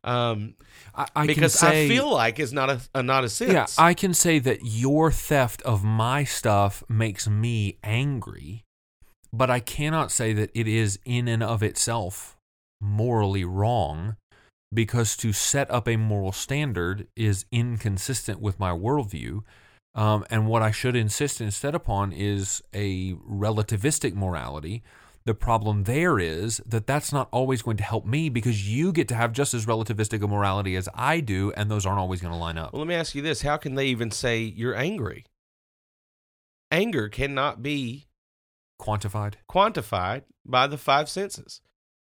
[0.03, 0.55] Um,
[0.93, 3.53] I, I because can say, I feel like it's not a, a not a sense.
[3.53, 8.65] yeah, I can say that your theft of my stuff makes me angry,
[9.31, 12.35] but I cannot say that it is in and of itself
[12.81, 14.17] morally wrong
[14.73, 19.41] because to set up a moral standard is inconsistent with my worldview.
[19.95, 24.83] Um, and what I should insist instead upon is a relativistic morality.
[25.25, 29.07] The problem there is that that's not always going to help me because you get
[29.09, 32.33] to have just as relativistic a morality as I do, and those aren't always going
[32.33, 32.73] to line up.
[32.73, 35.25] Well, let me ask you this: How can they even say you're angry?
[36.71, 38.07] Anger cannot be
[38.81, 39.35] Quantified.
[39.49, 41.61] quantified by the five senses.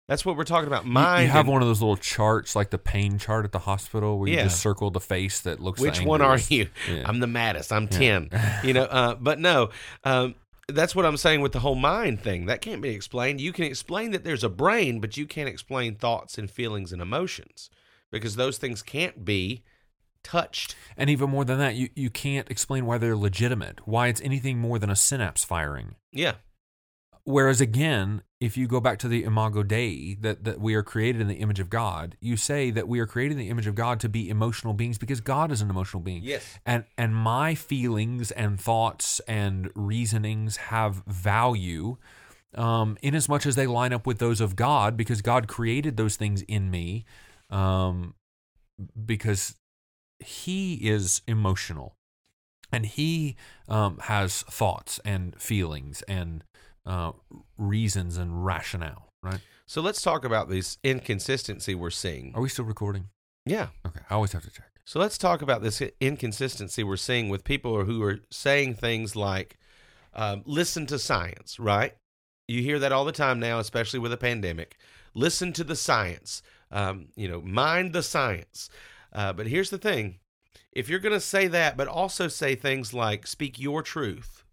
[0.10, 0.86] That's what we're talking about.
[0.86, 1.24] You- Mind.
[1.28, 4.20] You, have and- one of those little charts, like the pain chart at the hospital,
[4.20, 4.44] where you Yeah.
[4.44, 5.80] just circle the face that looks.
[5.80, 6.68] Which one are you?
[6.92, 7.04] Yeah.
[7.06, 7.72] I'm the maddest.
[7.72, 7.98] I'm Yeah.
[8.28, 8.30] 10.
[8.64, 9.70] You know, uh, but no,
[10.04, 10.36] um,
[10.68, 12.48] that's what I'm saying with the whole mind thing.
[12.48, 13.40] That can't be explained.
[13.40, 17.02] You can explain that there's a brain, but you can't explain thoughts and feelings and
[17.02, 17.70] emotions
[18.12, 19.64] because those things can't be
[20.24, 20.76] touched.
[20.98, 24.58] And even more than that, you, you can't explain why they're legitimate, why it's anything
[24.58, 25.96] more than a synapse firing.
[26.12, 26.34] Yeah.
[27.24, 31.20] Whereas again, if you go back to the imago Dei, that, that we are created
[31.20, 33.76] in the image of God, you say that we are created in the image of
[33.76, 36.24] God to be emotional beings because God is an emotional being.
[36.24, 36.58] Yes.
[36.66, 41.98] And and my feelings and thoughts and reasonings have value
[42.56, 45.98] um, in as much as they line up with those of God because God created
[45.98, 47.06] those things in me
[47.50, 48.16] um,
[49.06, 49.56] because
[50.20, 51.98] He is emotional
[52.72, 53.36] and He
[53.68, 56.46] um, has thoughts and feelings and
[56.90, 57.12] uh,
[57.58, 59.40] reasons and rationale, right?
[59.68, 62.34] So let's talk about this inconsistency we're seeing.
[62.34, 63.10] Are we still recording?
[63.46, 63.68] Yeah.
[63.86, 64.72] Okay, I always have to check.
[64.86, 69.58] So let's talk about this inconsistency we're seeing with people who are saying things like,
[70.16, 71.94] um, listen to science, right?
[72.48, 74.76] You hear that all the time now, especially with a pandemic.
[75.14, 78.72] Listen to the science, um, you know, mind the science.
[79.14, 80.18] Uh, but here's the thing
[80.72, 84.44] if you're going to say that, but also say things like, speak your truth,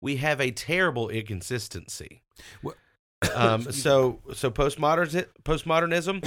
[0.00, 2.22] we have a terrible inconsistency.
[3.34, 6.26] Um, so, so postmodern postmodernism,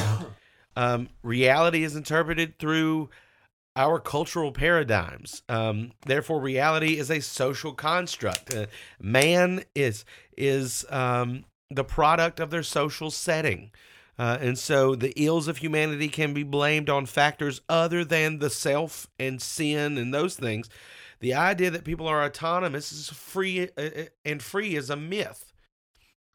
[0.76, 3.10] um, reality is interpreted through
[3.76, 5.42] our cultural paradigms.
[5.50, 8.54] Um, therefore, reality is a social construct.
[8.54, 8.68] Uh,
[9.02, 10.06] man is
[10.38, 13.72] is um, the product of their social setting.
[14.18, 18.50] Uh, and so the ills of humanity can be blamed on factors other than the
[18.50, 20.70] self and sin and those things.
[21.24, 25.54] The idea that people are autonomous is free uh, uh, and free is a myth.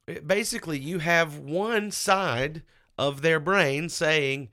[0.07, 2.63] It- basically, you have one side
[2.97, 4.49] of their brain saying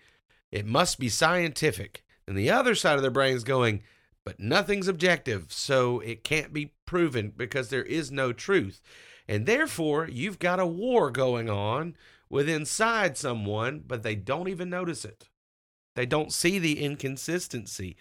[0.51, 3.81] it must be scientific, and the other side of their brain is going,
[4.25, 8.81] but nothing's objective, so it can't be proven because there is no truth.
[9.29, 11.95] And therefore, you've got a war going on
[12.29, 15.29] with inside someone, but they don't even notice it.
[15.95, 17.95] They don't see the inconsistency.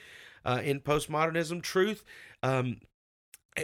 [0.44, 2.04] Uh, in postmodernism, truth
[2.42, 2.80] um,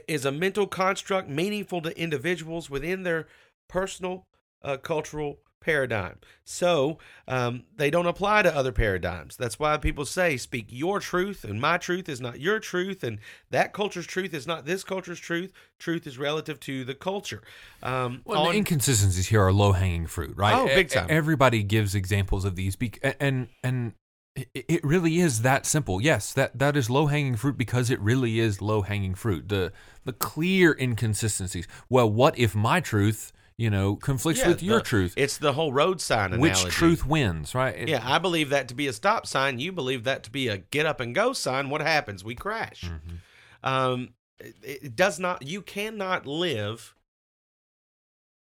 [0.09, 3.27] is a mental construct meaningful to individuals within their
[3.69, 4.27] personal
[4.63, 6.19] uh, cultural paradigm.
[6.43, 9.37] So um, they don't apply to other paradigms.
[9.37, 13.19] That's why people say, speak your truth, and my truth is not your truth, and
[13.51, 15.53] that culture's truth is not this culture's truth.
[15.79, 17.43] Truth is relative to the culture.
[17.83, 20.55] Um, Well, on- the inconsistencies here are low hanging fruit, right?
[20.55, 21.07] Oh, big time.
[21.11, 23.93] Everybody gives examples of these, bec- and and
[24.37, 26.01] it really is that simple.
[26.01, 29.49] Yes, that that is low hanging fruit because it really is low hanging fruit.
[29.49, 29.73] The
[30.05, 31.67] the clear inconsistencies.
[31.89, 35.15] Well, what if my truth, you know, conflicts Yeah, with your the- truth?
[35.17, 36.71] It's the whole road sign Which analogy.
[36.71, 37.75] truth wins, right?
[37.75, 39.59] It- Yeah, I believe that to be a stop sign.
[39.59, 41.69] You believe that to be a get up and go sign.
[41.69, 42.23] What happens?
[42.25, 42.83] We crash.
[42.85, 43.19] Mhm.
[43.63, 45.43] Um, it, it does not.
[45.47, 46.95] You cannot live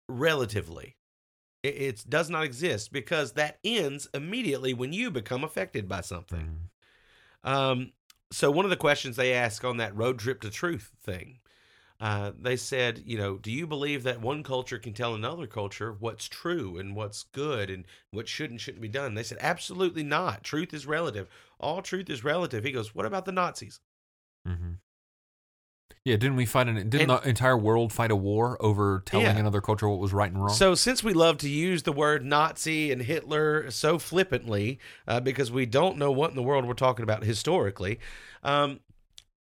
[0.10, 0.97] relatively.
[1.64, 6.70] It, it does not exist because that ends immediately when you become affected by something.
[7.44, 7.50] Mhm.
[7.50, 7.92] Um,
[8.32, 11.40] so one of the questions they asked on that road trip to truth thing,
[12.00, 15.94] uh, they said, you know, do you believe that one culture can tell another culture
[15.94, 19.16] what's true and what's good and what should and shouldn't be done?
[19.16, 20.44] They said, absolutely not.
[20.44, 21.28] Truth is relative.
[21.60, 22.64] All truth is relative.
[22.64, 23.80] He goes, what about the Nazis?
[24.48, 24.78] Mhm.
[26.08, 26.76] Yeah, didn't we fight an?
[26.90, 29.36] Didn't And- the entire world fight a war over telling Yeah.
[29.38, 30.54] another culture what was right and wrong?
[30.54, 35.52] So, since we love to use the word Nazi and Hitler so flippantly, uh, because
[35.52, 38.00] we don't know what in the world we're talking about historically,
[38.42, 38.80] um,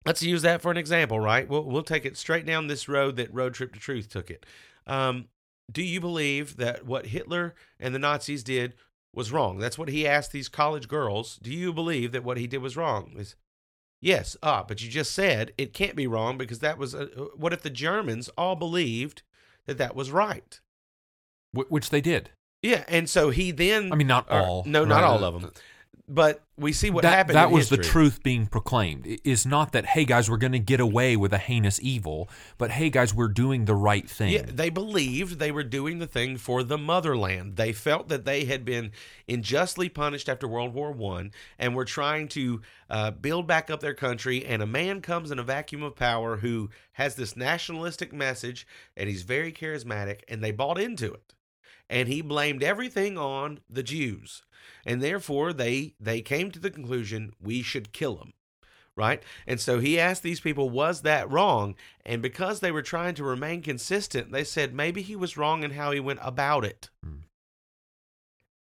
[0.06, 1.46] let's use that for an example, right?
[1.46, 4.46] We'll, we'll take it straight down this road that Road Trip to Truth took it.
[4.86, 5.26] Um,
[5.70, 8.72] do you believe that what Hitler and the Nazis did
[9.12, 9.58] was wrong?
[9.58, 11.38] That's what he asked these college girls.
[11.42, 13.16] Do you believe that what he did was wrong?
[13.18, 13.36] Is
[14.04, 14.36] yes.
[14.42, 16.94] Ah, but you just said it can't be wrong because that was.
[16.94, 19.22] Uh, what if the Germans all believed
[19.66, 20.60] that that was right?
[21.56, 22.30] Wh- which they did.
[22.62, 23.92] Yeah, and so he then.
[23.92, 24.64] I mean, not or- all.
[24.66, 25.04] No, not right?
[25.04, 25.52] all of them.
[26.06, 27.36] But we see what that, happened.
[27.36, 29.06] That was the truth being proclaimed.
[29.06, 32.28] It is not that, hey guys, we're going to get away with a heinous evil,
[32.58, 34.32] but hey guys, we're doing the right thing.
[34.32, 37.56] Yeah, they believed they were doing the thing for the motherland.
[37.56, 38.92] They felt that they had been
[39.26, 43.94] unjustly punished after World War One, and were trying to uh, build back up their
[43.94, 44.44] country.
[44.44, 49.08] And a man comes in a vacuum of power who has this nationalistic message, and
[49.08, 51.32] he's very charismatic, and they bought into it.
[51.88, 54.42] And he blamed everything on the Jews,
[54.86, 58.32] and therefore they they came to the conclusion we should kill them
[58.96, 59.24] right?
[59.44, 61.74] And so he asked these people, was that wrong?
[62.06, 65.72] And because they were trying to remain consistent, they said maybe he was wrong in
[65.72, 66.90] how he went about it.
[67.02, 67.16] Hmm.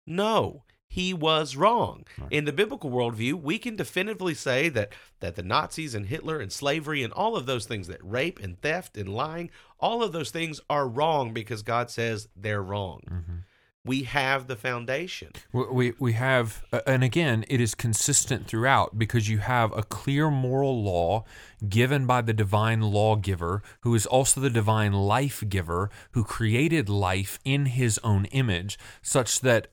[0.06, 2.04] No, he was wrong.
[2.18, 2.32] Right.
[2.32, 6.52] In the biblical worldview, we can definitively say that that the Nazis and Hitler and
[6.52, 10.30] slavery and all of those things, that rape and theft and lying, all of those
[10.30, 13.02] things are wrong because God says they're wrong.
[13.08, 13.42] Mhm.
[13.86, 15.30] We have the foundation.
[15.52, 20.30] We, we have, uh, and again, it is consistent throughout because you have a clear
[20.30, 21.24] moral law
[21.68, 27.38] given by the divine lawgiver, who is also the divine life giver, who created life
[27.44, 29.68] in his own image, such that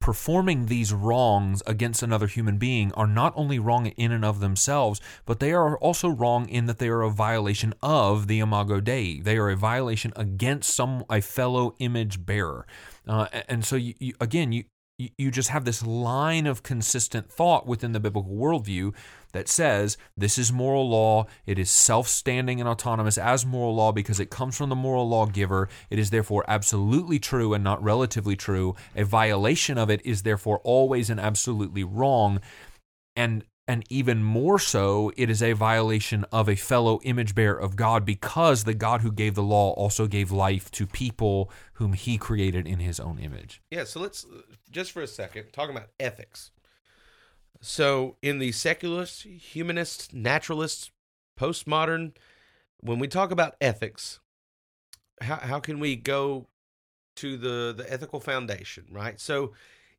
[0.00, 5.00] performing these wrongs against another human being are not only wrong in and of themselves,
[5.26, 9.20] but they are also wrong in that they are a violation of the Imago Dei.
[9.20, 12.66] They are a violation against some a fellow image bearer,
[13.06, 14.64] uh, and so you, you, again you.
[14.64, 18.92] you- just have this line of consistent thought within the biblical worldview
[19.32, 21.24] that says this is moral law.
[21.46, 25.08] It is self standing and autonomous as moral law because it comes from the moral
[25.08, 25.70] lawgiver.
[25.88, 28.74] It is therefore absolutely true and not relatively true.
[28.94, 32.40] A violation of it is therefore always and absolutely wrong.
[33.16, 37.76] And and even more so, it is a violation of a fellow image bearer of
[37.76, 42.18] God because the God who gave the law also gave life to people whom he
[42.18, 43.62] created in his own image.
[43.70, 44.26] Yeah, so let's
[44.72, 46.50] just for a second talk about ethics.
[47.60, 50.90] So, in the secularist, humanist, naturalist,
[51.38, 52.16] postmodern,
[52.80, 54.18] when we talk about ethics,
[55.20, 56.48] how how can we go
[57.16, 59.20] to the the ethical foundation, right?
[59.20, 59.52] So,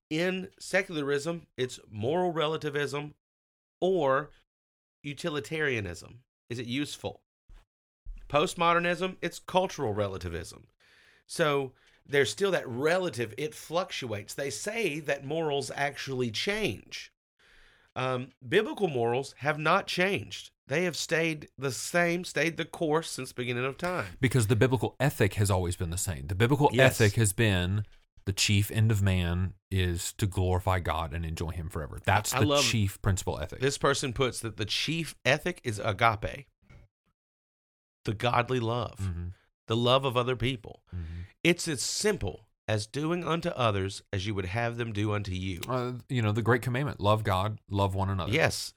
[0.09, 3.13] in secularism, it's moral relativism
[3.81, 4.29] or
[5.03, 6.19] utilitarianism.
[6.49, 7.21] Is it useful?
[8.29, 10.67] Postmodernism, it's cultural relativism.
[11.27, 11.73] So
[12.07, 14.33] there's still that relative, it fluctuates.
[14.33, 17.11] They say that morals actually change.
[17.95, 20.51] Um, biblical morals have not changed.
[20.67, 24.05] they have stayed the same, stayed the course since the beginning of time.
[24.21, 26.27] Because the biblical ethic has always been the same.
[26.27, 27.01] The biblical Yes.
[27.01, 27.83] ethic has been
[28.25, 31.99] the chief end of man is to glorify God and enjoy Him forever.
[32.05, 33.59] That's the chief principle ethic.
[33.61, 36.47] This person puts that the chief ethic is agape,
[38.05, 39.33] the godly love, Mhm,
[39.67, 40.83] the love of other people.
[40.95, 41.25] mhm.
[41.43, 45.61] It's as simple as doing unto others as you would have them do unto you.
[45.67, 48.31] Uh, you know, the great commandment love God, love one another.
[48.31, 48.73] Yes.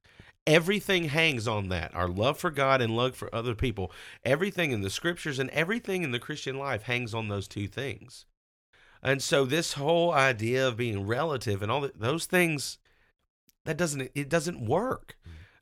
[0.46, 1.94] Everything hangs on that.
[1.94, 3.90] Our love for God and love for other people.
[4.24, 8.26] Everything in the scriptures and everything in the Christian life hangs on those two things.
[9.04, 12.78] And so this whole idea of being relative and all that, those things
[13.64, 15.16] that doesn't it doesn't work.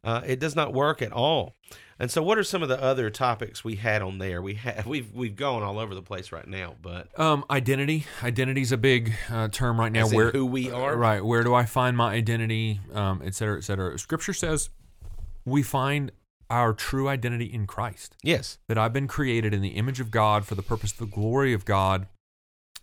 [0.05, 1.55] Uh, it does not work at all.
[1.99, 4.43] And so what are some of the other topics we had on there?
[4.43, 8.07] We have we've we've gone all over the place right now, but Um, identity.
[8.22, 10.09] Identity's a big uh, term right now.
[10.09, 10.97] Where who we are?
[10.97, 11.24] right?
[11.24, 12.80] Where do I find my identity?
[12.93, 13.97] Um, et cetera, et cetera.
[13.99, 14.70] Scripture says
[15.45, 16.11] we find
[16.51, 18.16] our true identity in Christ.
[18.22, 18.59] yes.
[18.68, 21.53] That I've been created in the image of God for the purpose of the glory
[21.55, 22.09] of God,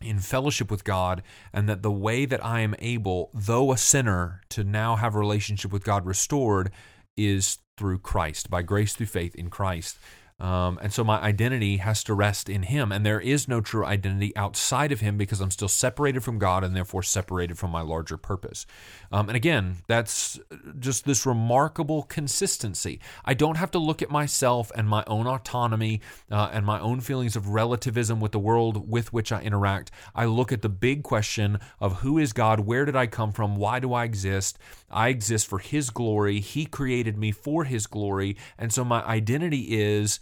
[0.01, 1.23] in fellowship with God,
[1.53, 5.19] and that the way that I am able, though a sinner, to now have a
[5.19, 6.71] relationship with God restored
[7.17, 9.97] is through Christ, by grace through faith in Christ.
[10.39, 13.85] Um, and so my identity has to rest in Him, and there is no true
[13.85, 17.81] identity outside of Him because I'm still separated from God and therefore separated from my
[17.81, 18.65] larger purpose.
[19.11, 20.39] Um, and again, that's
[20.79, 22.99] just this remarkable consistency.
[23.25, 27.01] I don't have to look at myself and my own autonomy uh, and my own
[27.01, 29.91] feelings of relativism with the world with which I interact.
[30.15, 32.61] I look at the big question of who is God?
[32.61, 33.55] Where did I come from?
[33.55, 34.57] Why do I exist?
[34.91, 36.39] I exist for His glory.
[36.39, 38.37] He created me for His glory.
[38.57, 40.19] And so my identity is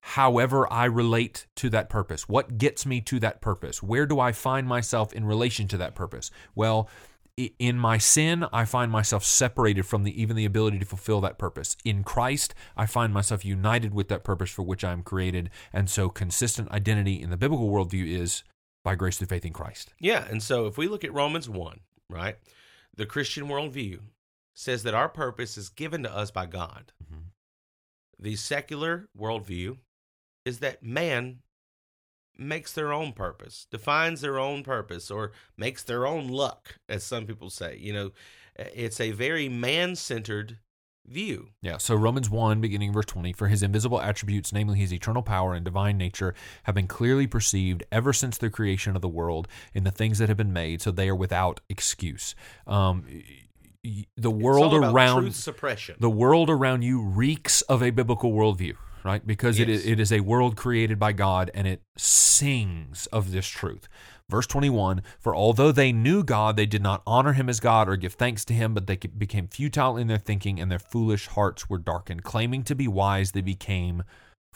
[0.00, 2.28] however I relate to that purpose.
[2.28, 3.82] What gets me to that purpose?
[3.82, 6.30] Where do I find myself in relation to that purpose?
[6.54, 6.88] Well,
[7.58, 11.38] in my sin, I find myself separated from the even the ability to fulfill that
[11.38, 11.76] purpose.
[11.84, 15.50] In Christ, I find myself united with that purpose for which I am created.
[15.72, 18.42] And so, consistent identity in the biblical worldview is
[18.84, 19.92] by grace through faith in Christ.
[20.00, 22.36] Yeah, and so if we look at Romans 1, right,
[22.98, 24.00] the Christian worldview
[24.54, 26.92] says that our purpose is given to us by God.
[27.02, 27.30] Mhm.
[28.18, 29.78] The secular worldview
[30.44, 31.42] is that man
[32.36, 37.24] makes their own purpose, defines their own purpose, or makes their own luck, as some
[37.24, 37.76] people say.
[37.76, 38.12] You know,
[38.56, 40.58] it's a very man centered
[41.08, 41.48] view.
[41.62, 45.54] Yeah, so Romans 1, beginning verse 20, for his invisible attributes, namely his eternal power
[45.54, 46.34] and divine nature,
[46.64, 50.28] have been clearly perceived ever since the creation of the world in the things that
[50.28, 52.34] have been made, so they are without excuse.
[52.66, 53.04] Um,
[54.16, 55.96] the world it's all about around suppression.
[56.00, 59.26] the world around you reeks of a biblical worldview, right?
[59.26, 59.68] Because Yes.
[59.68, 63.88] is, it is a world created by God and it sings of this truth.
[64.30, 67.96] Verse 21 For although they knew God, they did not honor him as God or
[67.96, 71.70] give thanks to him, but they became futile in their thinking and their foolish hearts
[71.70, 72.24] were darkened.
[72.24, 74.02] Claiming to be wise, they became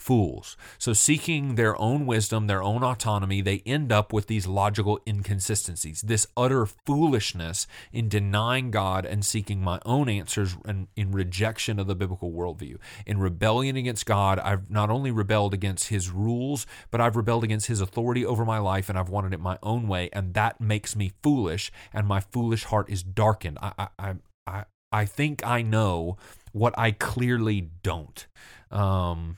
[0.03, 0.57] fools.
[0.77, 6.01] So, seeking their own wisdom, their own autonomy, they end up with these logical inconsistencies,
[6.01, 11.87] this utter foolishness in denying God and seeking my own answers and in rejection of
[11.87, 12.77] the biblical worldview.
[13.05, 17.67] In rebellion against God, I've not only rebelled against his rules, but I've rebelled against
[17.67, 20.09] his authority over my life and I've wanted it my own way.
[20.11, 23.57] And that makes me foolish, and my foolish heart is darkened.
[23.61, 24.13] I, I,
[24.45, 26.17] I, I, think I know
[26.51, 28.27] what I clearly don't.
[28.71, 29.37] Um,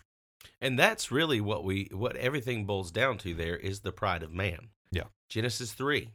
[0.62, 4.34] And that's really what we what everything boils down to there is the pride of
[4.34, 4.70] man.
[4.91, 5.03] Yeah.
[5.30, 6.10] Genesis 3.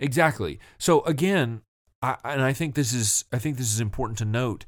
[0.00, 0.58] Exactly.
[0.78, 1.62] So again,
[2.02, 4.66] I, and I think this is I think this is important to note.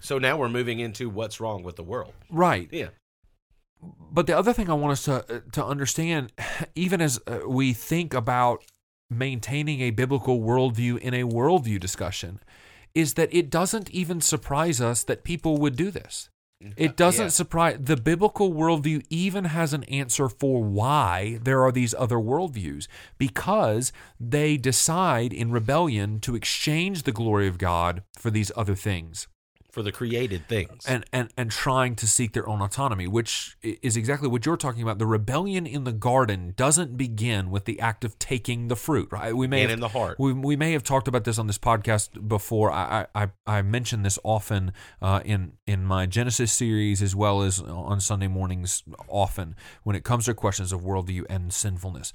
[0.00, 2.12] So now we're moving into what's wrong with the world.
[2.30, 2.68] Right.
[2.70, 2.88] Yeah.
[4.10, 6.32] But the other thing I want us to to understand,
[6.74, 8.64] even as uh, we think about
[9.08, 12.40] maintaining a biblical worldview in a worldview discussion,
[12.94, 16.28] is that it doesn't even surprise us that people would do this.
[16.62, 16.72] Mm-hmm.
[16.76, 17.28] It doesn't Yeah.
[17.30, 22.86] surprise the biblical worldview even has an answer for why there are these other worldviews
[23.18, 29.28] because they decide in rebellion to exchange the glory of God for these other things
[29.76, 30.86] for the created things.
[30.88, 34.82] and and and trying to seek their own autonomy which is exactly what you're talking
[34.82, 39.06] about the rebellion in the garden doesn't begin with the act of taking the fruit
[39.12, 40.18] right we may And have, in the heart.
[40.18, 44.02] we, we may have talked about this on this podcast before i i, I mention
[44.02, 44.72] this often
[45.02, 50.04] uh, in in my genesis series as well as on sunday mornings often when it
[50.04, 52.14] comes to questions of worldview and sinfulness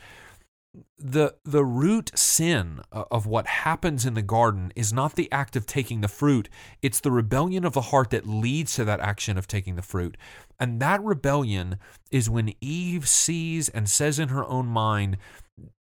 [0.98, 5.66] the the root sin of what happens in the garden is not the act of
[5.66, 6.48] taking the fruit
[6.82, 10.16] it's the rebellion of the heart that leads to that action of taking the fruit
[10.60, 11.78] and that rebellion
[12.10, 15.18] is when eve sees and says in her own mind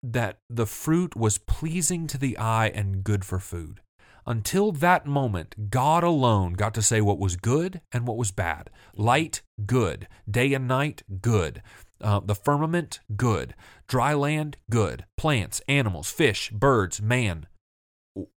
[0.02, 3.82] that the fruit was pleasing to the eye and good for food
[4.26, 8.70] Until that moment, God alone got to say what was good and what was bad.
[8.96, 10.08] Light, good.
[10.30, 11.62] Day and night, good.
[12.02, 13.56] Uh, the firmament, good.
[13.88, 15.06] Dry land, good.
[15.18, 17.48] Plants, animals, fish, birds, man.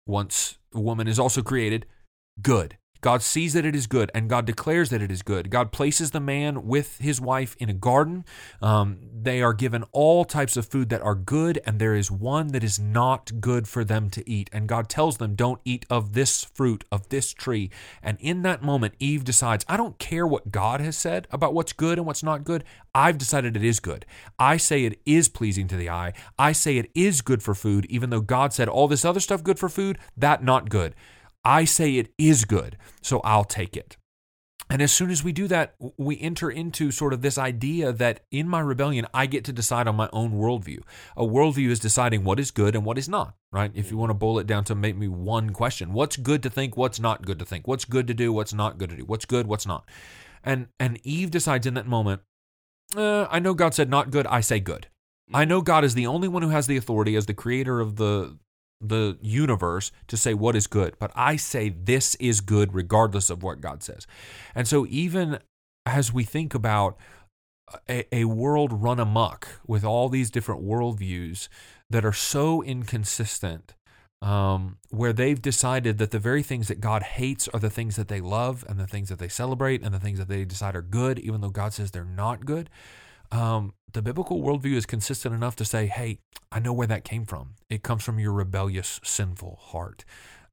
[0.07, 1.87] Once a woman is also created,
[2.41, 2.77] good.
[3.03, 5.51] God sees that it is good, and God declares that it is good.
[5.51, 8.25] God places the man with his wife in a garden.
[8.63, 12.49] Um, they are given all types of food that are good, and there is one
[12.49, 14.49] that is not good for them to eat.
[14.53, 17.71] And God tells them, Don't eat of this fruit, of this tree.
[18.05, 21.73] And in that moment, Eve decides, I don't care what God has said about what's
[21.73, 22.63] good and what's not good.
[22.95, 24.07] I've decided it is good.
[24.39, 26.13] I say it is pleasing to the eye.
[26.39, 29.43] I say it is good for food, even though God said all this other stuff
[29.43, 30.95] good for food, that not good.
[31.45, 33.97] I say it is good, so I'll take it.
[34.73, 38.21] And as soon as we do that, we enter into sort of this idea that
[38.31, 40.81] in my rebellion, I get to decide on my own worldview.
[41.15, 43.71] A worldview is deciding what is good and what is not, right?
[43.75, 46.51] If you want to boil it down to make me one question what's good to
[46.51, 47.69] think, what's not good to think?
[47.69, 49.05] What's good to do, what's not good to do?
[49.05, 49.87] What's good, what's not?
[50.43, 52.23] And, and Eve decides in that moment,
[52.97, 54.87] uh, I know God said not good, I say good.
[55.35, 57.97] I know God is the only one who has the authority as the creator of
[57.97, 58.39] the
[58.83, 63.43] the universe to say what is good, but I say this is good regardless of
[63.43, 64.07] what God says.
[64.55, 65.39] And so, even
[65.87, 66.97] as we think about
[67.89, 71.49] a, a world run amok with all these different worldviews
[71.89, 73.75] that are so inconsistent,
[74.21, 78.09] um, where they've decided that the very things that God hates are the things that
[78.09, 80.83] they love and the things that they celebrate and the things that they decide are
[80.83, 82.71] good, even though God says they're not good
[83.33, 86.19] um, the biblical worldview is consistent enough to say, hey,
[86.51, 87.55] I know where that came from.
[87.69, 90.05] It comes from your rebellious, sinful heart.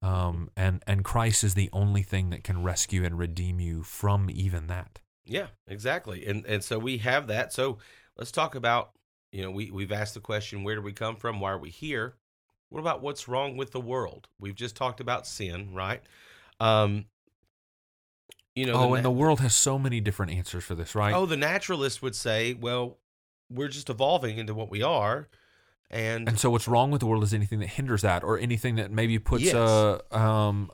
[0.02, 4.30] Um, and, and Christ is the only thing that can rescue and redeem you from
[4.30, 5.00] even that.
[5.26, 6.26] Yeah, exactly.
[6.26, 7.54] And and so we have that.
[7.54, 7.78] So
[8.18, 8.92] let's talk about,
[9.32, 11.40] you know, we, we've asked the question, where do we come from?
[11.40, 12.16] Why are we here?
[12.70, 14.28] What about what's wrong with the world?
[14.40, 16.02] We've just talked about sin, right?
[16.60, 17.06] Um,
[18.60, 21.14] you know, oh, the and the world has so many different answers for this, right?
[21.14, 22.98] Oh, the naturalist would say, well,
[23.50, 25.28] we're just evolving into what we are.
[25.90, 28.76] And, and so what's wrong with the world is anything that hinders that or anything
[28.76, 29.56] that maybe puts yes.
[29.56, 30.70] a um,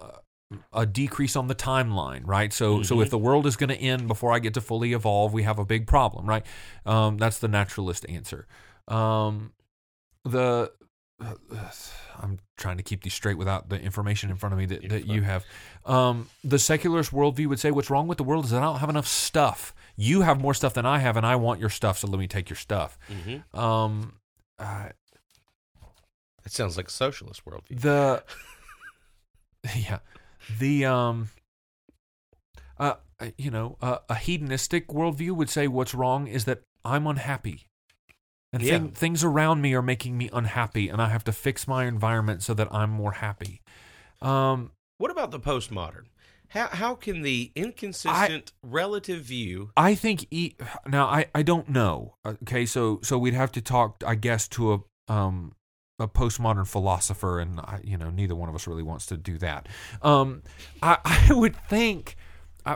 [0.73, 2.51] a decrease on the timeline, right?
[2.51, 2.83] So, mm-hmm.
[2.83, 3.11] so if mm-hmm.
[3.11, 5.65] the world is going to end before I get to fully evolve, we have a
[5.65, 6.45] big problem, right?
[6.86, 8.47] Um, that's the naturalist answer.
[8.88, 9.53] Um,
[10.23, 10.71] the
[12.22, 15.07] I'm trying to keep these straight without the information in front of me that, that
[15.07, 15.45] you have.
[15.86, 18.80] Um, the secularist worldview would say what's wrong with the world is that I don't
[18.80, 19.74] have enough stuff.
[19.95, 22.28] You have more stuff than I have, and I want your stuff, so let me
[22.28, 22.97] take your stuff.
[23.09, 23.57] Mm-hmm.
[23.57, 24.13] Um,
[24.59, 24.89] uh,
[26.45, 27.80] it sounds like a socialist worldview.
[27.80, 28.24] The
[29.76, 29.99] yeah,
[30.59, 31.30] the um,
[32.78, 32.95] uh,
[33.38, 37.68] you know, uh, a hedonistic worldview would say what's wrong is that I'm unhappy
[38.54, 38.78] and yeah.
[38.78, 42.43] thing, things around me are making me unhappy, and I have to fix my environment
[42.43, 43.62] so that I'm more happy.
[44.22, 46.06] Um, what about the postmodern?
[46.50, 49.72] How how can the inconsistent I, relative view?
[49.76, 50.56] I think e-
[50.88, 52.16] now I I don't know.
[52.26, 55.54] Okay, so so we'd have to talk, I guess, to a um
[56.00, 59.38] a postmodern philosopher, and I, you know neither one of us really wants to do
[59.39, 59.68] that.
[60.02, 60.43] Um,
[60.82, 60.98] I
[61.30, 62.16] I would think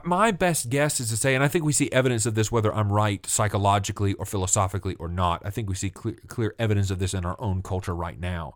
[0.03, 2.73] my best guess is to say, and I think we see evidence of this, whether
[2.73, 5.41] I'm right psychologically or philosophically or not.
[5.43, 8.55] I think we see clear, clear evidence of this in our own culture right now.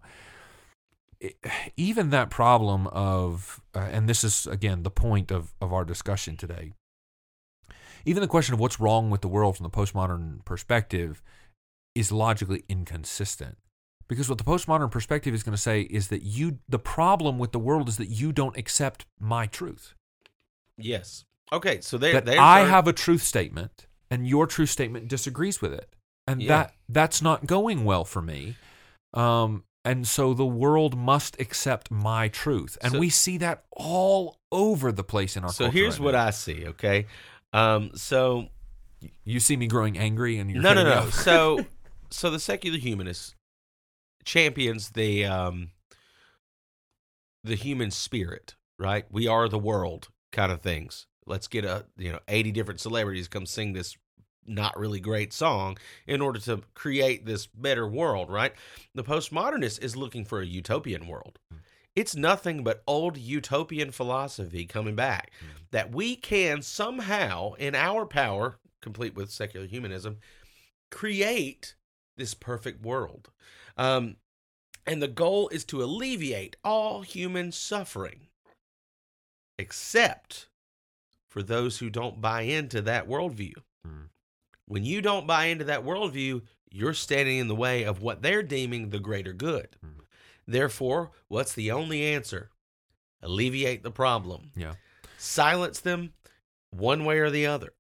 [1.19, 1.38] It,
[1.75, 6.38] even that problem of, uh, and this is again the point of, of our discussion
[6.38, 6.73] today,
[8.05, 11.23] even the question of what's wrong with the world from the postmodern perspective
[11.95, 13.57] is logically inconsistent.
[14.07, 17.53] Because what the postmodern perspective is going to say is that you, the problem with
[17.53, 19.95] the world is that you don't accept my truth.
[20.78, 21.26] Yes.
[21.51, 25.74] Okay, so they that I have a truth statement and your truth statement disagrees with
[25.74, 25.95] it.
[26.28, 26.47] And yeah.
[26.49, 28.55] that that's not going well for me.
[29.13, 32.78] Um and so the world must accept my truth.
[32.82, 35.65] And so, we see that all over the place in our culture.
[35.65, 36.28] So here's right what now.
[36.28, 37.05] I see, okay?
[37.51, 38.47] Um so
[39.24, 41.09] you see me growing angry and you're No, no, no.
[41.09, 41.65] so
[42.09, 43.36] so the secular humanist
[44.24, 45.71] champions the um
[47.43, 49.05] the human spirit, right?
[49.11, 51.07] We are the world kind of things.
[51.25, 53.95] Let's get a you know 80 different celebrities come sing this
[54.45, 58.51] not really great song in order to create this better world, right?
[58.93, 61.39] The postmodernist is looking for a utopian world.
[61.49, 61.59] Hmm.
[61.95, 65.47] It's nothing but old utopian philosophy coming back hmm.
[65.71, 70.17] that we can somehow, in our power, complete with secular humanism,
[70.91, 71.75] create
[72.17, 73.29] this perfect world.
[73.77, 74.17] Um,
[74.86, 78.27] and the goal is to alleviate all human suffering
[79.57, 80.47] except
[81.27, 83.53] for those who don't buy into that worldview.
[83.87, 84.09] Mm.
[84.67, 86.41] When you don't buy into that worldview,
[86.71, 89.75] you're standing in the way of what they're deeming the greater good.
[89.85, 90.01] Mm.
[90.47, 92.49] Therefore, what's the only answer?
[93.25, 94.73] alleviate the problem, Yeah.
[95.17, 96.11] silence them
[96.71, 97.71] one way or the other.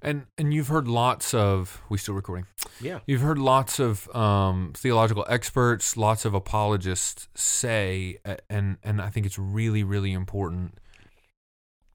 [0.00, 2.46] And and you've heard lots of we still recording.
[2.80, 3.00] Yeah.
[3.06, 8.16] You've heard lots of um, theological experts, lots of apologists say,
[8.48, 10.78] and and I think it's really really important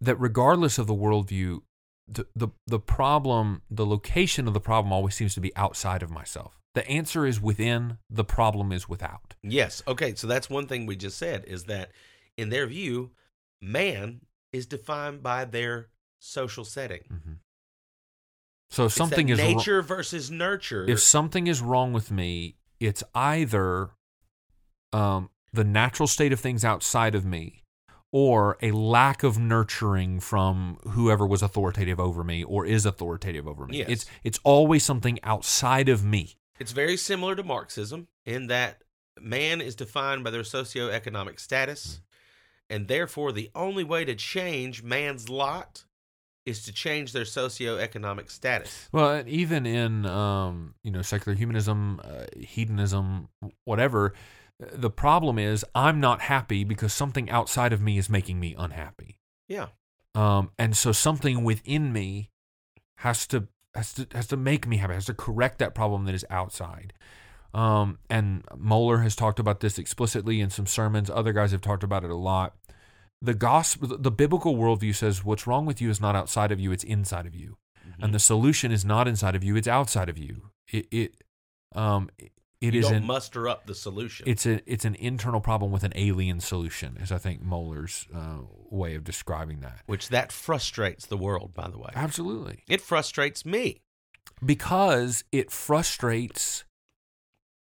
[0.02, 1.62] that regardless of the worldview,
[2.08, 6.10] the the the problem, the location of the problem always seems to be outside of
[6.10, 6.60] myself.
[6.74, 7.98] The answer is within.
[8.10, 9.36] The problem is without.
[9.44, 9.84] Yes.
[9.88, 10.16] Okay.
[10.16, 11.92] So that's one thing we just said is that
[12.38, 13.12] in their view,
[13.62, 14.22] man
[14.52, 15.90] is defined by their
[16.20, 17.04] social setting.
[17.12, 17.38] Mhm.
[18.70, 20.90] So if something is nature versus nurture.
[20.90, 23.92] if something is wrong with me, it's either
[24.94, 27.61] um, the natural state of things outside of me
[28.12, 33.66] or a lack of nurturing from whoever was authoritative over me or is authoritative over
[33.66, 33.80] me.
[33.80, 33.90] Yes.
[33.90, 36.36] It's it's always something outside of me.
[36.60, 38.84] It's very similar to Marxism in that
[39.20, 42.02] man is defined by their socioeconomic status,
[42.70, 45.86] and therefore the only way to change man's lot
[46.46, 48.90] is to change their socioeconomic status.
[48.92, 53.30] Well, even in um, you know secular humanism, uh, hedonism,
[53.64, 54.14] whatever,
[54.74, 59.18] the problem is I'm not happy because something outside of me is making me unhappy.
[59.48, 59.68] Yeah.
[60.16, 62.30] um, and so something within me
[62.98, 66.16] has to has to has to make me happy has to correct that problem that
[66.16, 66.94] is outside.
[67.54, 71.10] Um, and Mohler has talked about this explicitly in some sermons.
[71.10, 72.56] Other guys have talked about it a lot.
[73.22, 76.72] The gospel the biblical worldview says what's wrong with you is not outside of you
[76.72, 77.58] it's inside of you.
[78.00, 80.52] And the solution is not inside of you it's outside of you.
[80.68, 81.24] It it
[81.76, 82.10] um
[82.62, 84.28] it you an muster up the solution.
[84.28, 88.40] it's a it's an internal problem with an alien solution is I think Mohler's uh,
[88.70, 91.90] way of describing that which that frustrates the world, by the way.
[91.96, 93.82] absolutely It frustrates me,
[94.46, 96.64] because it frustrates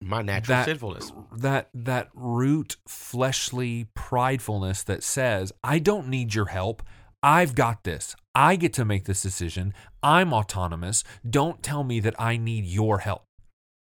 [0.01, 1.11] my natural that sinfulness.
[1.35, 6.83] that that root fleshly pridefulness that says I don't need your help.
[7.23, 8.15] I've got this.
[8.35, 9.73] I get to make this decision.
[10.03, 11.03] I'm autonomous.
[11.27, 13.23] Don't tell me that I need your help.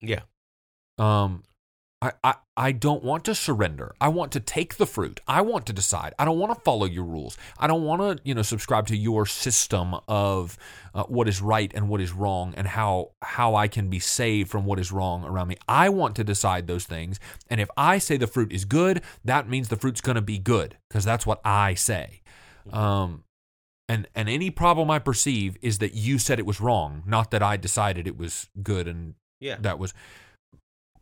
[0.01, 0.21] Yeah.
[0.99, 1.43] Um
[2.01, 3.93] I, I, I don't want to surrender.
[4.01, 5.19] I want to take the fruit.
[5.27, 6.15] I want to decide.
[6.17, 7.37] I don't want to follow your rules.
[7.59, 10.57] I don't want to, you know, subscribe to your system of
[10.95, 14.49] uh, what is right and what is wrong and how how I can be saved
[14.49, 15.57] from what is wrong around me.
[15.67, 17.19] I want to decide those things.
[17.51, 20.39] And if I say the fruit is good, that means the fruit's going to be
[20.39, 22.23] good because that's what I say.
[22.73, 23.25] Um,
[23.89, 27.43] and and any problem I perceive is that you said it was wrong, not that
[27.43, 29.57] I decided it was good and Yeah.
[29.63, 29.93] that was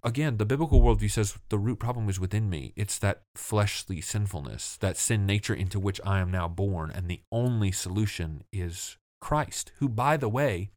[0.03, 2.73] again the biblical worldview says the root problem is within me.
[2.77, 7.21] It's that fleshly sinfulness that sin nature into which i am now born and the
[7.31, 10.71] only solution is christ who by the way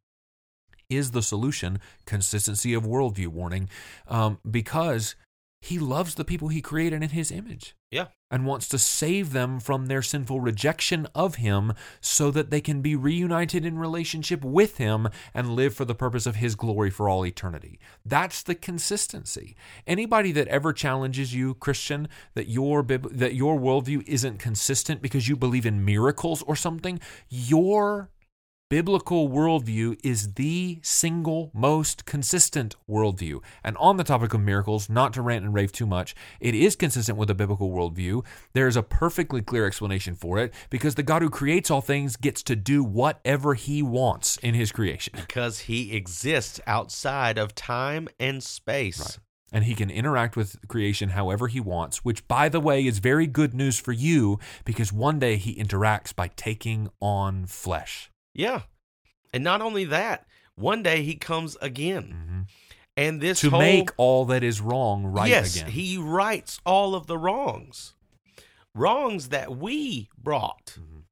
[0.88, 3.68] is the solution consistency of worldview warning
[4.08, 5.14] um, because
[5.62, 8.06] he loves the people he created in his image Yeah.
[8.30, 12.80] and wants to save them from their sinful rejection of him so that they can
[12.80, 17.08] be reunited in relationship with him and live for the purpose of his glory for
[17.10, 17.78] all eternity.
[18.06, 19.54] That's the consistency.
[19.86, 25.28] Anybody that ever challenges you, Christian, that your bib- that your worldview isn't consistent because
[25.28, 28.10] you believe in miracles or something, your
[28.70, 33.42] biblical worldview is the single most consistent worldview.
[33.64, 36.76] And on the topic of miracles, not to rant and rave too much, it is
[36.76, 38.24] consistent with the biblical worldview.
[38.52, 42.16] There is a perfectly clear explanation for it because the God who creates all things
[42.16, 45.14] gets to do whatever he wants in his creation.
[45.16, 49.00] Because he exists outside of time and space.
[49.00, 49.18] Right.
[49.52, 53.26] And he can interact with creation however he wants, which, by the way, is very
[53.26, 58.09] good news for you because one day he interacts by taking on flesh.
[58.34, 58.62] Yeah.
[59.32, 62.46] And not only that, one day he comes again.
[62.48, 62.50] Mhm.
[62.96, 65.70] And this To whole, make all that is wrong right yes, again.
[65.70, 67.94] he rights all of the wrongs.
[68.74, 70.76] Wrongs that we brought.
[70.78, 71.02] Mhm.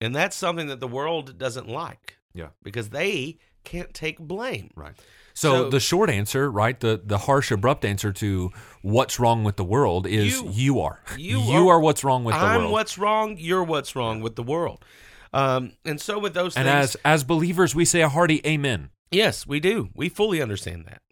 [0.00, 2.48] And that's something that the world doesn't like Yeah.
[2.62, 4.70] because they can't take blame.
[4.76, 4.94] Right.
[5.34, 8.50] So, So- the short answer, right, the the harsh, abrupt answer to
[8.82, 11.00] what's wrong with the world is you, You- are.
[11.16, 12.72] you are, are- what's wrong with the I'm world.
[12.72, 14.84] what's wrong, you're what's wrong with the world.
[15.32, 18.90] Um, and so with those and things, as as believers, we say a hearty amen.
[19.10, 19.90] yes, we do.
[19.94, 21.02] We fully understand that.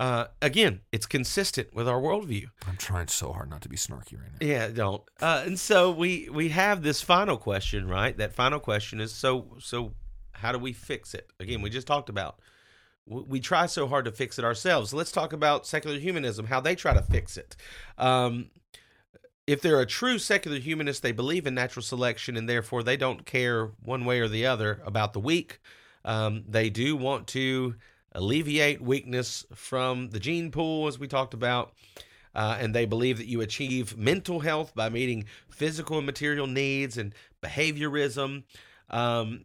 [0.00, 2.46] Uh, again, it's consistent with our worldview.
[2.66, 4.46] I'm trying so hard not to be snarky right now.
[4.46, 5.02] Yeah, don't.
[5.20, 8.16] Uh, and so we we have this final question, right?
[8.16, 9.92] That final question is so so.
[10.32, 11.30] How do we fix it?
[11.38, 12.40] Again, we just talked about.
[13.06, 14.92] We, we try so hard to fix it ourselves.
[14.92, 16.46] Let's talk about secular humanism.
[16.46, 17.54] How they try to fix it.
[17.96, 18.50] Um,
[19.46, 23.26] if they're a true secular humanist, they believe in natural selection, and therefore they don't
[23.26, 25.60] care one way or the other about the weak.
[26.04, 27.74] Um, they do want to
[28.12, 31.74] alleviate weakness from the gene pool, as we talked about.
[32.34, 36.98] Uh, and they believe that you achieve mental health by meeting physical and material needs
[36.98, 38.42] and behaviorism.
[38.90, 39.44] Um,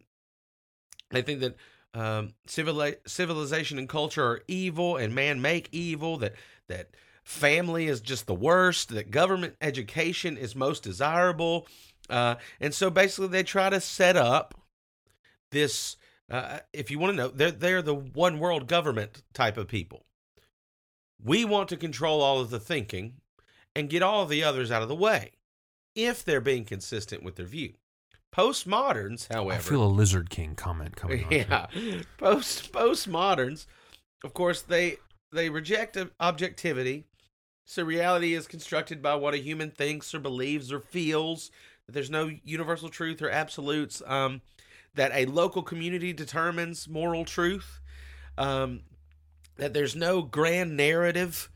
[1.10, 1.56] they think that
[1.94, 6.34] um, civili- civilization and culture are evil and man make evil, that,
[6.68, 6.88] that
[7.30, 11.66] family is just the worst, that government education is most desirable.
[12.08, 14.54] Uh, and so basically, they try to set up
[15.52, 15.96] this.
[16.30, 20.04] Uh, if you want to know, they're they're the one world government type of people.
[21.22, 23.14] We want to control all of the thinking
[23.76, 25.32] and get all of the others out of the way,
[25.94, 27.74] if they're being consistent with their view.
[28.34, 31.32] Postmoderns, however, I feel a Lizard King comment coming on.
[31.32, 31.66] yeah,
[32.16, 33.66] post postmoderns,
[34.24, 34.96] of course they
[35.32, 37.06] they reject objectivity.
[37.70, 41.52] So reality is constructed by what a human thinks or believes or feels.
[41.86, 44.02] That there's no universal truth or absolutes.
[44.08, 44.40] Um,
[44.96, 47.78] that a local community determines moral truth.
[48.36, 48.80] Um,
[49.56, 51.48] that there's no grand narrative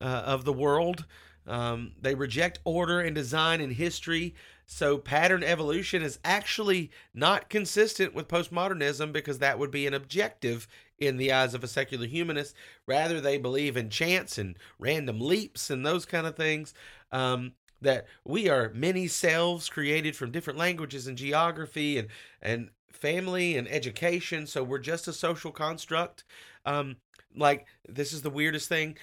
[0.00, 1.04] uh, of the world.
[1.48, 4.36] Um, they reject order and design and history.
[4.66, 10.68] So pattern evolution is actually not consistent with postmodernism because that would be an objective
[10.98, 12.54] in the eyes of a secular humanist.
[12.86, 16.74] Rather, they believe in chance and random leaps and those kind of things.
[17.12, 22.08] Um, that we are many selves created from different languages and geography and
[22.40, 24.46] and family and education.
[24.46, 26.24] So we're just a social construct.
[26.64, 26.96] Um,
[27.36, 28.96] like this is the weirdest thing.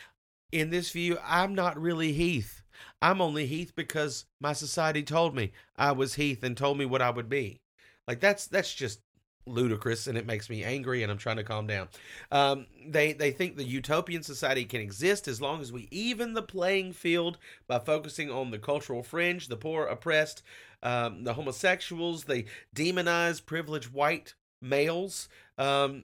[0.52, 2.62] In this view, I'm not really Heath.
[3.02, 7.02] I'm only Heath because my society told me I was Heath and told me what
[7.02, 7.62] I would be.
[8.08, 9.02] Like that's that's just
[9.46, 11.90] ludicrous and it makes me angry and I'm trying to calm down.
[12.32, 16.42] Um, they they think the utopian society can exist as long as we even the
[16.42, 17.38] playing field
[17.68, 20.44] by focusing on the cultural fringe, the poor, oppressed,
[20.82, 22.26] um, the homosexuals.
[22.26, 25.28] They demonize privileged white males.
[25.58, 26.04] Um,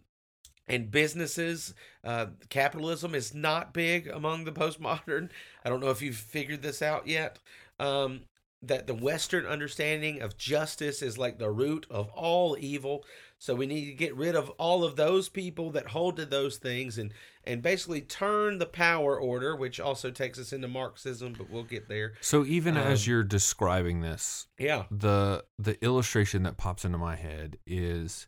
[0.69, 1.73] and businesses.
[2.03, 5.29] Uh, capitalism is not big among the postmodern.
[5.65, 7.39] I don't know if you've figured this out yet.
[7.79, 8.21] Um,
[8.61, 13.05] that the Western understanding of justice is like the root of all evil.
[13.41, 16.57] So we need to get rid of all of those people that hold to those
[16.57, 17.13] things and
[17.45, 21.87] and basically turn the power order, which also takes us into Marxism, but we'll get
[21.87, 22.13] there.
[22.21, 24.85] So even Um, as you're describing this, Yeah.
[24.91, 28.27] the the illustration that pops into my head is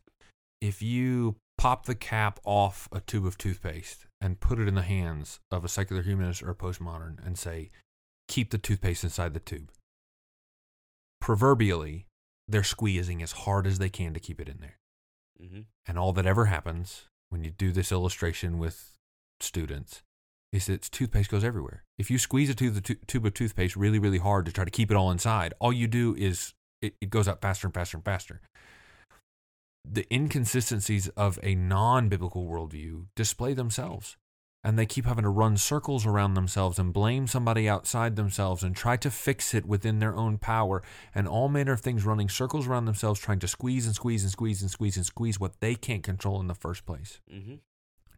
[0.61, 4.81] if you pop the cap off a tube of toothpaste and put it in the
[4.81, 7.69] hands of a secular humanist or a postmodern and say,
[8.27, 9.71] keep the toothpaste inside the tube.
[11.19, 12.07] Proverbially,
[12.47, 14.77] they're squeezing as hard as they can to keep it in there.
[15.41, 18.91] Hmm And all that ever happens when you do this illustration with
[19.39, 20.01] students
[20.51, 21.83] is that toothpaste goes everywhere.
[21.97, 24.71] If you squeeze a tube, the tube of toothpaste really, really hard to try to
[24.71, 27.97] keep it all inside, all you do is it, it goes up faster and faster
[27.97, 28.41] and faster.
[29.85, 34.17] The inconsistencies of a non biblical worldview display themselves.
[34.63, 38.75] And they keep having to run circles around themselves and blame somebody outside themselves and
[38.75, 40.83] try to fix it within their own power.
[41.15, 44.31] And all manner of things running circles around themselves, trying to squeeze and squeeze and
[44.31, 47.19] squeeze and squeeze and squeeze what they can't control in the first place.
[47.29, 47.55] hmm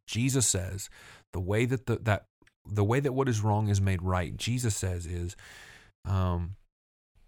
[0.05, 0.89] Jesus says
[1.31, 2.25] the way that the, that
[2.65, 4.35] the way that what is wrong is made right.
[4.35, 5.37] Jesus says is,
[6.05, 6.55] um,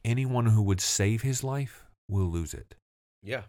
[0.04, 2.76] anyone who would save his life will lose it.
[3.24, 3.44] Yeah.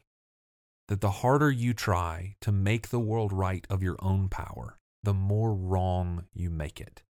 [0.88, 5.14] That the harder you try to make the world right of your own power, the
[5.14, 7.02] more wrong you make it.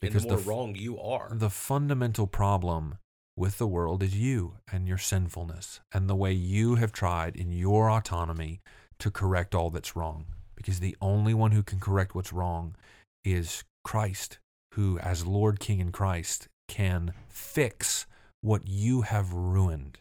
[0.00, 1.28] and the more f- wrong you are.
[1.32, 2.98] the fundamental problem
[3.36, 7.50] with the world is you and your sinfulness and the way you have tried in
[7.50, 8.60] your autonomy
[9.00, 10.26] to correct all that's wrong.
[10.54, 12.76] Because the only one who can correct what's wrong
[13.24, 14.38] is Christ,
[14.74, 18.06] who, as Lord, King, and Christ, can fix
[18.40, 19.98] what you have ruined.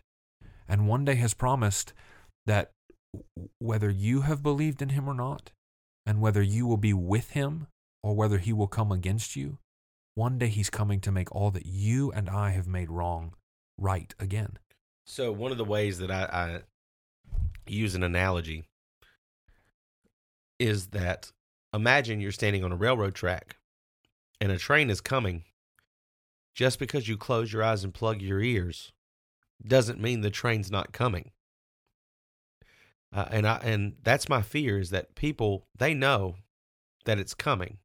[0.68, 1.94] And one day has promised
[2.46, 2.70] that
[3.58, 5.52] whether you have believed in him or not,
[6.06, 7.68] and whether you will be with him
[8.04, 9.58] or whether he will come against you,
[10.16, 13.34] one day he's coming to make all that you and I have made wrong
[13.78, 14.58] right again.
[15.06, 16.62] So one of the ways that I, I
[17.68, 18.66] use an analogy
[20.60, 21.32] is that
[21.74, 23.58] imagine you're standing on a railroad track
[24.40, 25.44] and a train is coming.
[26.54, 28.92] Just because you close your eyes and plug your ears
[29.66, 31.32] doesn't mean the train's not coming.
[33.14, 36.36] Uh, and I and that's my fear is that people they know
[37.06, 37.78] that it's coming,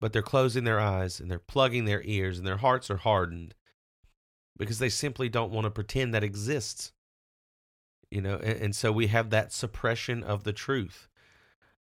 [0.00, 3.54] but they're closing their eyes and they're plugging their ears and their hearts are hardened
[4.56, 6.92] because they simply don't want to pretend that exists.
[8.10, 11.08] You know, and, and so we have that suppression of the truth.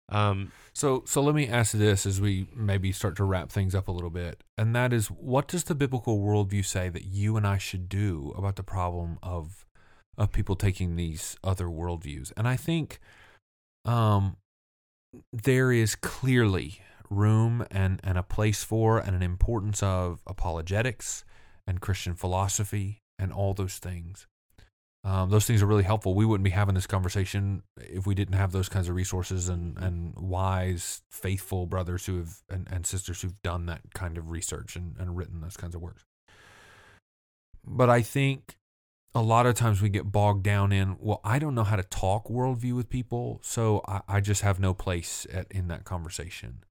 [0.10, 3.88] Um, So, so let me ask this as we maybe start to wrap things up
[3.88, 7.46] a little bit, and that is, what does the biblical worldview say that you and
[7.46, 9.66] I should do about the problem of
[10.20, 12.32] of people taking these other worldviews?
[12.38, 13.00] And I think,
[13.86, 14.38] um,
[15.34, 21.26] there is clearly room and, and a place for and an importance of apologetics
[21.66, 24.28] and Christian philosophy and all those things.
[25.04, 26.14] Um, those things are really helpful.
[26.14, 29.78] We wouldn't be having this conversation if we didn't have those kinds of resources and,
[29.78, 34.76] and wise, faithful brothers who have and, and sisters who've done that kind of research
[34.76, 36.04] and, and written those kinds of works.
[37.66, 38.58] But I think
[39.16, 41.84] a lot of times we get bogged down in, well, I don't know how to
[41.84, 46.64] talk worldview with people, so I, I just have no place at, in that conversation.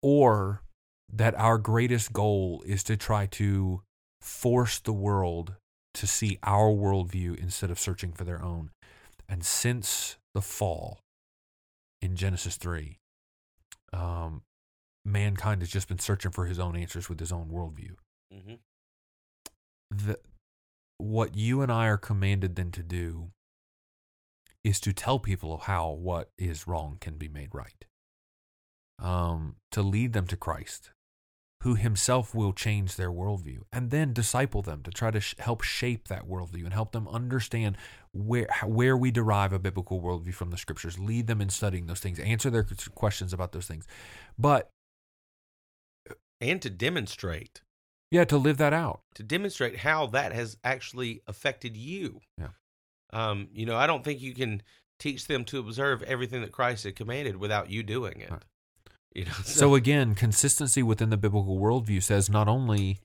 [0.00, 0.62] Or
[1.12, 3.82] that our greatest goal is to try to
[4.20, 5.54] force the world
[5.94, 8.70] to see our worldview instead of searching for their own.
[9.28, 11.00] And since the fall
[12.00, 12.98] in Genesis 3,
[13.92, 14.42] um,
[15.04, 17.96] mankind has just been searching for his own answers with his own worldview.
[18.32, 18.54] Mm-hmm.
[19.90, 20.18] The,
[20.98, 23.30] what you and I are commanded then to do
[24.64, 27.84] is to tell people how what is wrong can be made right.
[29.00, 30.90] Um, to lead them to Christ,
[31.62, 35.62] who himself will change their worldview and then disciple them to try to sh- help
[35.62, 37.76] shape that worldview and help them understand
[38.12, 42.00] where where we derive a biblical worldview from the scriptures lead them in studying those
[42.00, 43.86] things answer their questions about those things
[44.38, 44.70] but
[46.40, 47.60] and to demonstrate
[48.10, 52.48] yeah to live that out to demonstrate how that has actually affected you Yeah.
[53.12, 54.62] um you know i don't think you can
[54.98, 58.42] teach them to observe everything that christ had commanded without you doing it Right.
[59.14, 62.98] you know So again, consistency within the biblical worldview says not only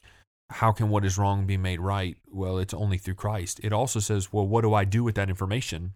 [0.49, 2.15] how can what is wrong be made right?
[2.29, 3.59] Well, it's only through Christ.
[3.63, 5.93] It also says, well, what do I do with that information?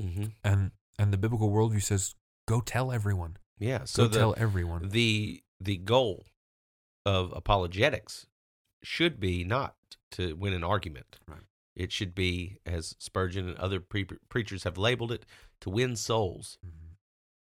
[0.00, 0.32] Mhm.
[0.44, 2.14] And and the biblical worldview says,
[2.46, 3.36] go tell everyone.
[3.58, 4.88] yeah so Go the, tell everyone.
[4.90, 6.24] the the goal
[7.04, 8.26] of apologetics
[8.82, 9.74] should be not
[10.12, 11.18] to win an argument.
[11.26, 11.42] Right.
[11.76, 15.24] It should be, as Spurgeon and other pre- preachers have labeled it,
[15.60, 16.96] to win souls, Mhm.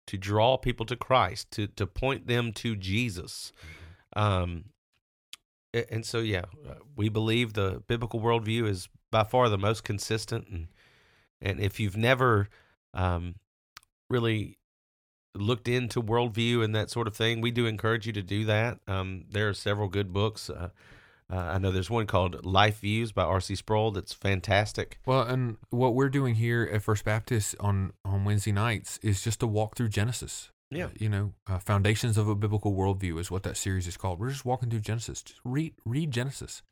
[0.06, 3.52] to draw people to Christ, to to point them to Jesus.
[4.14, 4.66] Um,
[5.72, 10.48] and so, yeah, uh, we believe the biblical worldview is by far the most consistent.
[10.48, 10.68] And
[11.40, 12.48] and if you've never
[12.94, 13.34] um,
[14.08, 14.58] really
[15.34, 18.78] looked into worldview and that sort of thing, we do encourage you to do that.
[18.86, 20.48] Um, there are several good books.
[20.48, 20.70] Uh,
[21.32, 23.54] uh, I know there's one called Life Views by R.C.
[23.56, 24.98] Sproul that's fantastic.
[25.06, 29.40] Well, and what we're doing here at First Baptist on on Wednesday nights is just
[29.40, 30.50] to walk through Genesis.
[30.70, 30.88] Yeah.
[30.98, 34.18] you know, uh, foundations of a biblical worldview is what that series is called.
[34.18, 35.22] We're just walking through Genesis.
[35.22, 36.62] Just read read Genesis,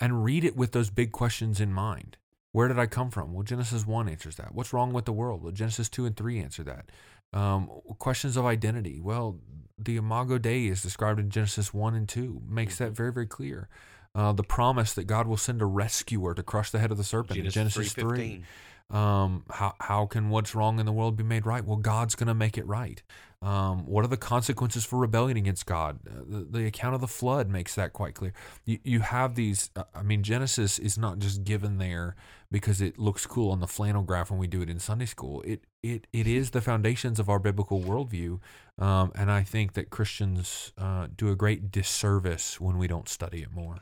[0.00, 2.16] and read it with those big questions in mind.
[2.52, 3.32] Where did I come from?
[3.32, 4.54] Well, Genesis one answers that.
[4.54, 5.42] What's wrong with the world?
[5.42, 6.90] Well, Genesis two and three answer that.
[7.32, 7.68] Um,
[7.98, 9.00] questions of identity.
[9.00, 9.38] Well,
[9.78, 12.42] the Imago Dei is described in Genesis one and two.
[12.48, 13.68] Makes that very very clear.
[14.14, 17.04] Uh, the promise that God will send a rescuer to crush the head of the
[17.04, 18.42] serpent in Genesis three.
[18.42, 18.42] 3:15.
[18.88, 21.64] Um, how how can what's wrong in the world be made right?
[21.64, 23.02] Well, God's going to make it right.
[23.42, 25.98] Um, what are the consequences for rebellion against God?
[26.08, 28.32] Uh, the, the account of the flood makes that quite clear.
[28.64, 29.70] You you have these.
[29.74, 32.14] Uh, I mean, Genesis is not just given there
[32.50, 35.42] because it looks cool on the flannel graph when we do it in Sunday school.
[35.42, 38.40] It it it is the foundations of our biblical worldview,
[38.78, 43.42] um, and I think that Christians uh, do a great disservice when we don't study
[43.42, 43.76] it more.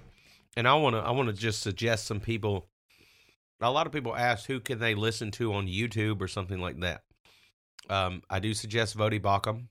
[0.56, 2.68] and I want to I want to just suggest some people.
[3.60, 6.80] A lot of people ask who can they listen to on YouTube or something like
[6.80, 7.02] that.
[7.88, 9.68] Um, I do suggest Voddie Baucham,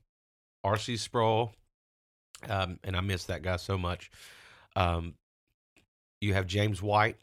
[0.64, 0.96] R.C.
[0.96, 1.52] Sproul,
[2.48, 4.10] um, and I miss that guy so much.
[4.74, 5.14] Um,
[6.20, 7.16] you have James White,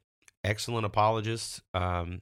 [0.43, 1.61] excellent apologist.
[1.73, 2.21] Um,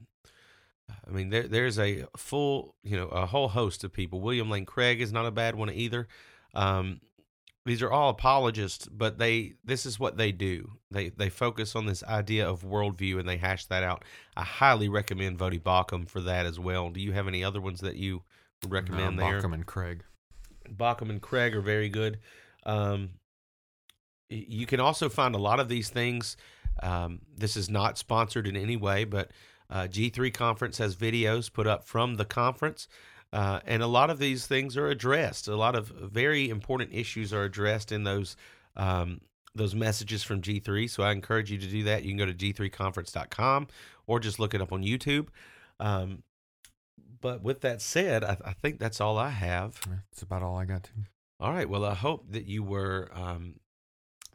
[1.08, 4.22] I mean, there there's a full, you know, a whole host of people.
[4.22, 6.08] William Lane Craig is not a bad one either.
[6.54, 7.02] Um,
[7.66, 10.72] these are all apologists, but they this is what they do.
[10.92, 14.06] They they focus on this idea of worldview and they hash that out.
[14.36, 16.90] I highly recommend Baucham for that as well.
[16.90, 18.24] Do you have any other ones that you
[18.64, 19.42] would recommend Uh, there?
[19.42, 20.04] Baucham and Craig.
[20.70, 22.20] Baucham and Craig are very good.
[22.66, 23.12] Um,
[24.30, 26.38] you can also find a lot of these things.
[26.82, 29.32] Um, this is not sponsored in any way, but
[29.70, 32.88] uh, G3 Conference has videos put up from the conference.
[33.32, 35.48] Uh, and a lot of these things are addressed.
[35.48, 38.36] A lot of very important issues are addressed in those
[38.76, 39.22] um,
[39.56, 40.90] those messages from G3.
[40.90, 42.04] So I encourage you to do that.
[42.04, 43.68] You can go to g3conference.com
[44.08, 45.28] or just look it up on YouTube.
[45.80, 46.24] Um,
[47.22, 49.80] but with that said, I, I think that's all I have.
[50.12, 50.92] That's about all I got to.
[51.40, 51.70] All right.
[51.70, 53.56] Well, I hope that you were um,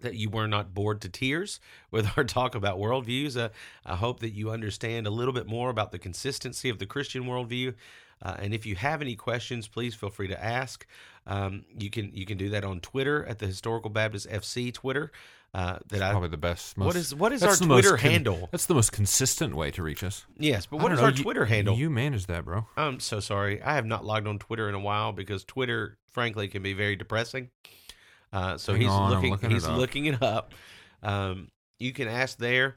[0.05, 3.37] that you were not bored to tears with our talk about worldviews.
[3.37, 3.49] Uh,
[3.85, 7.25] I hope that you understand a little bit more about the consistency of the Christian
[7.25, 7.75] worldview.
[8.23, 10.87] Uh, and if you have any questions, please feel free to ask.
[11.27, 15.11] Um, you can you can do that on Twitter at the Historical Baptist FC Twitter.
[15.53, 16.77] Uh, that I Probably the best.
[16.77, 18.49] Most, what is what is our Twitter con- handle?
[18.51, 20.27] That's the most consistent way to reach us.
[20.37, 21.77] Yes, but what is know, our you- Twitter handle?
[21.77, 22.67] You manage that, bro.
[22.77, 23.63] I'm so sorry.
[23.63, 26.97] I have not logged on Twitter in a while because Twitter, frankly, can be very
[26.97, 27.51] depressing.
[28.35, 29.31] Uh, so Hang he's on, looking.
[29.31, 29.79] looking he's up.
[29.79, 30.53] looking it up.
[31.03, 32.77] Um, you can ask there.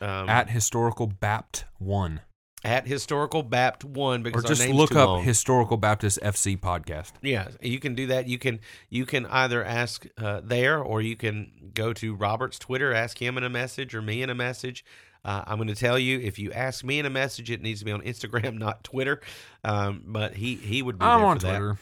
[0.00, 2.20] Um, At historical Bapt one,
[2.62, 5.24] at historical Bapt one or because our just look up long.
[5.24, 7.12] historical Baptist FC podcast.
[7.22, 8.28] Yeah, you can do that.
[8.28, 8.60] You can
[8.90, 13.36] you can either ask uh, there or you can go to Robert's Twitter, ask him
[13.38, 14.84] in a message or me in a message.
[15.24, 17.80] Uh, I'm going to tell you if you ask me in a message, it needs
[17.80, 19.20] to be on Instagram, not Twitter.
[19.64, 21.58] Um, but he he would be I'm there on for that.
[21.58, 21.78] Twitter.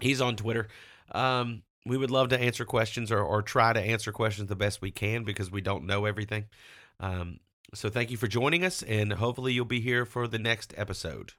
[0.00, 0.68] He's on Twitter.
[1.10, 4.80] Um, we would love to answer questions or, or try to answer questions the best
[4.80, 6.46] we can because we don't know everything.
[7.00, 7.40] Um,
[7.74, 11.32] so thank you for joining us, and hopefully you'll be here for the next episode.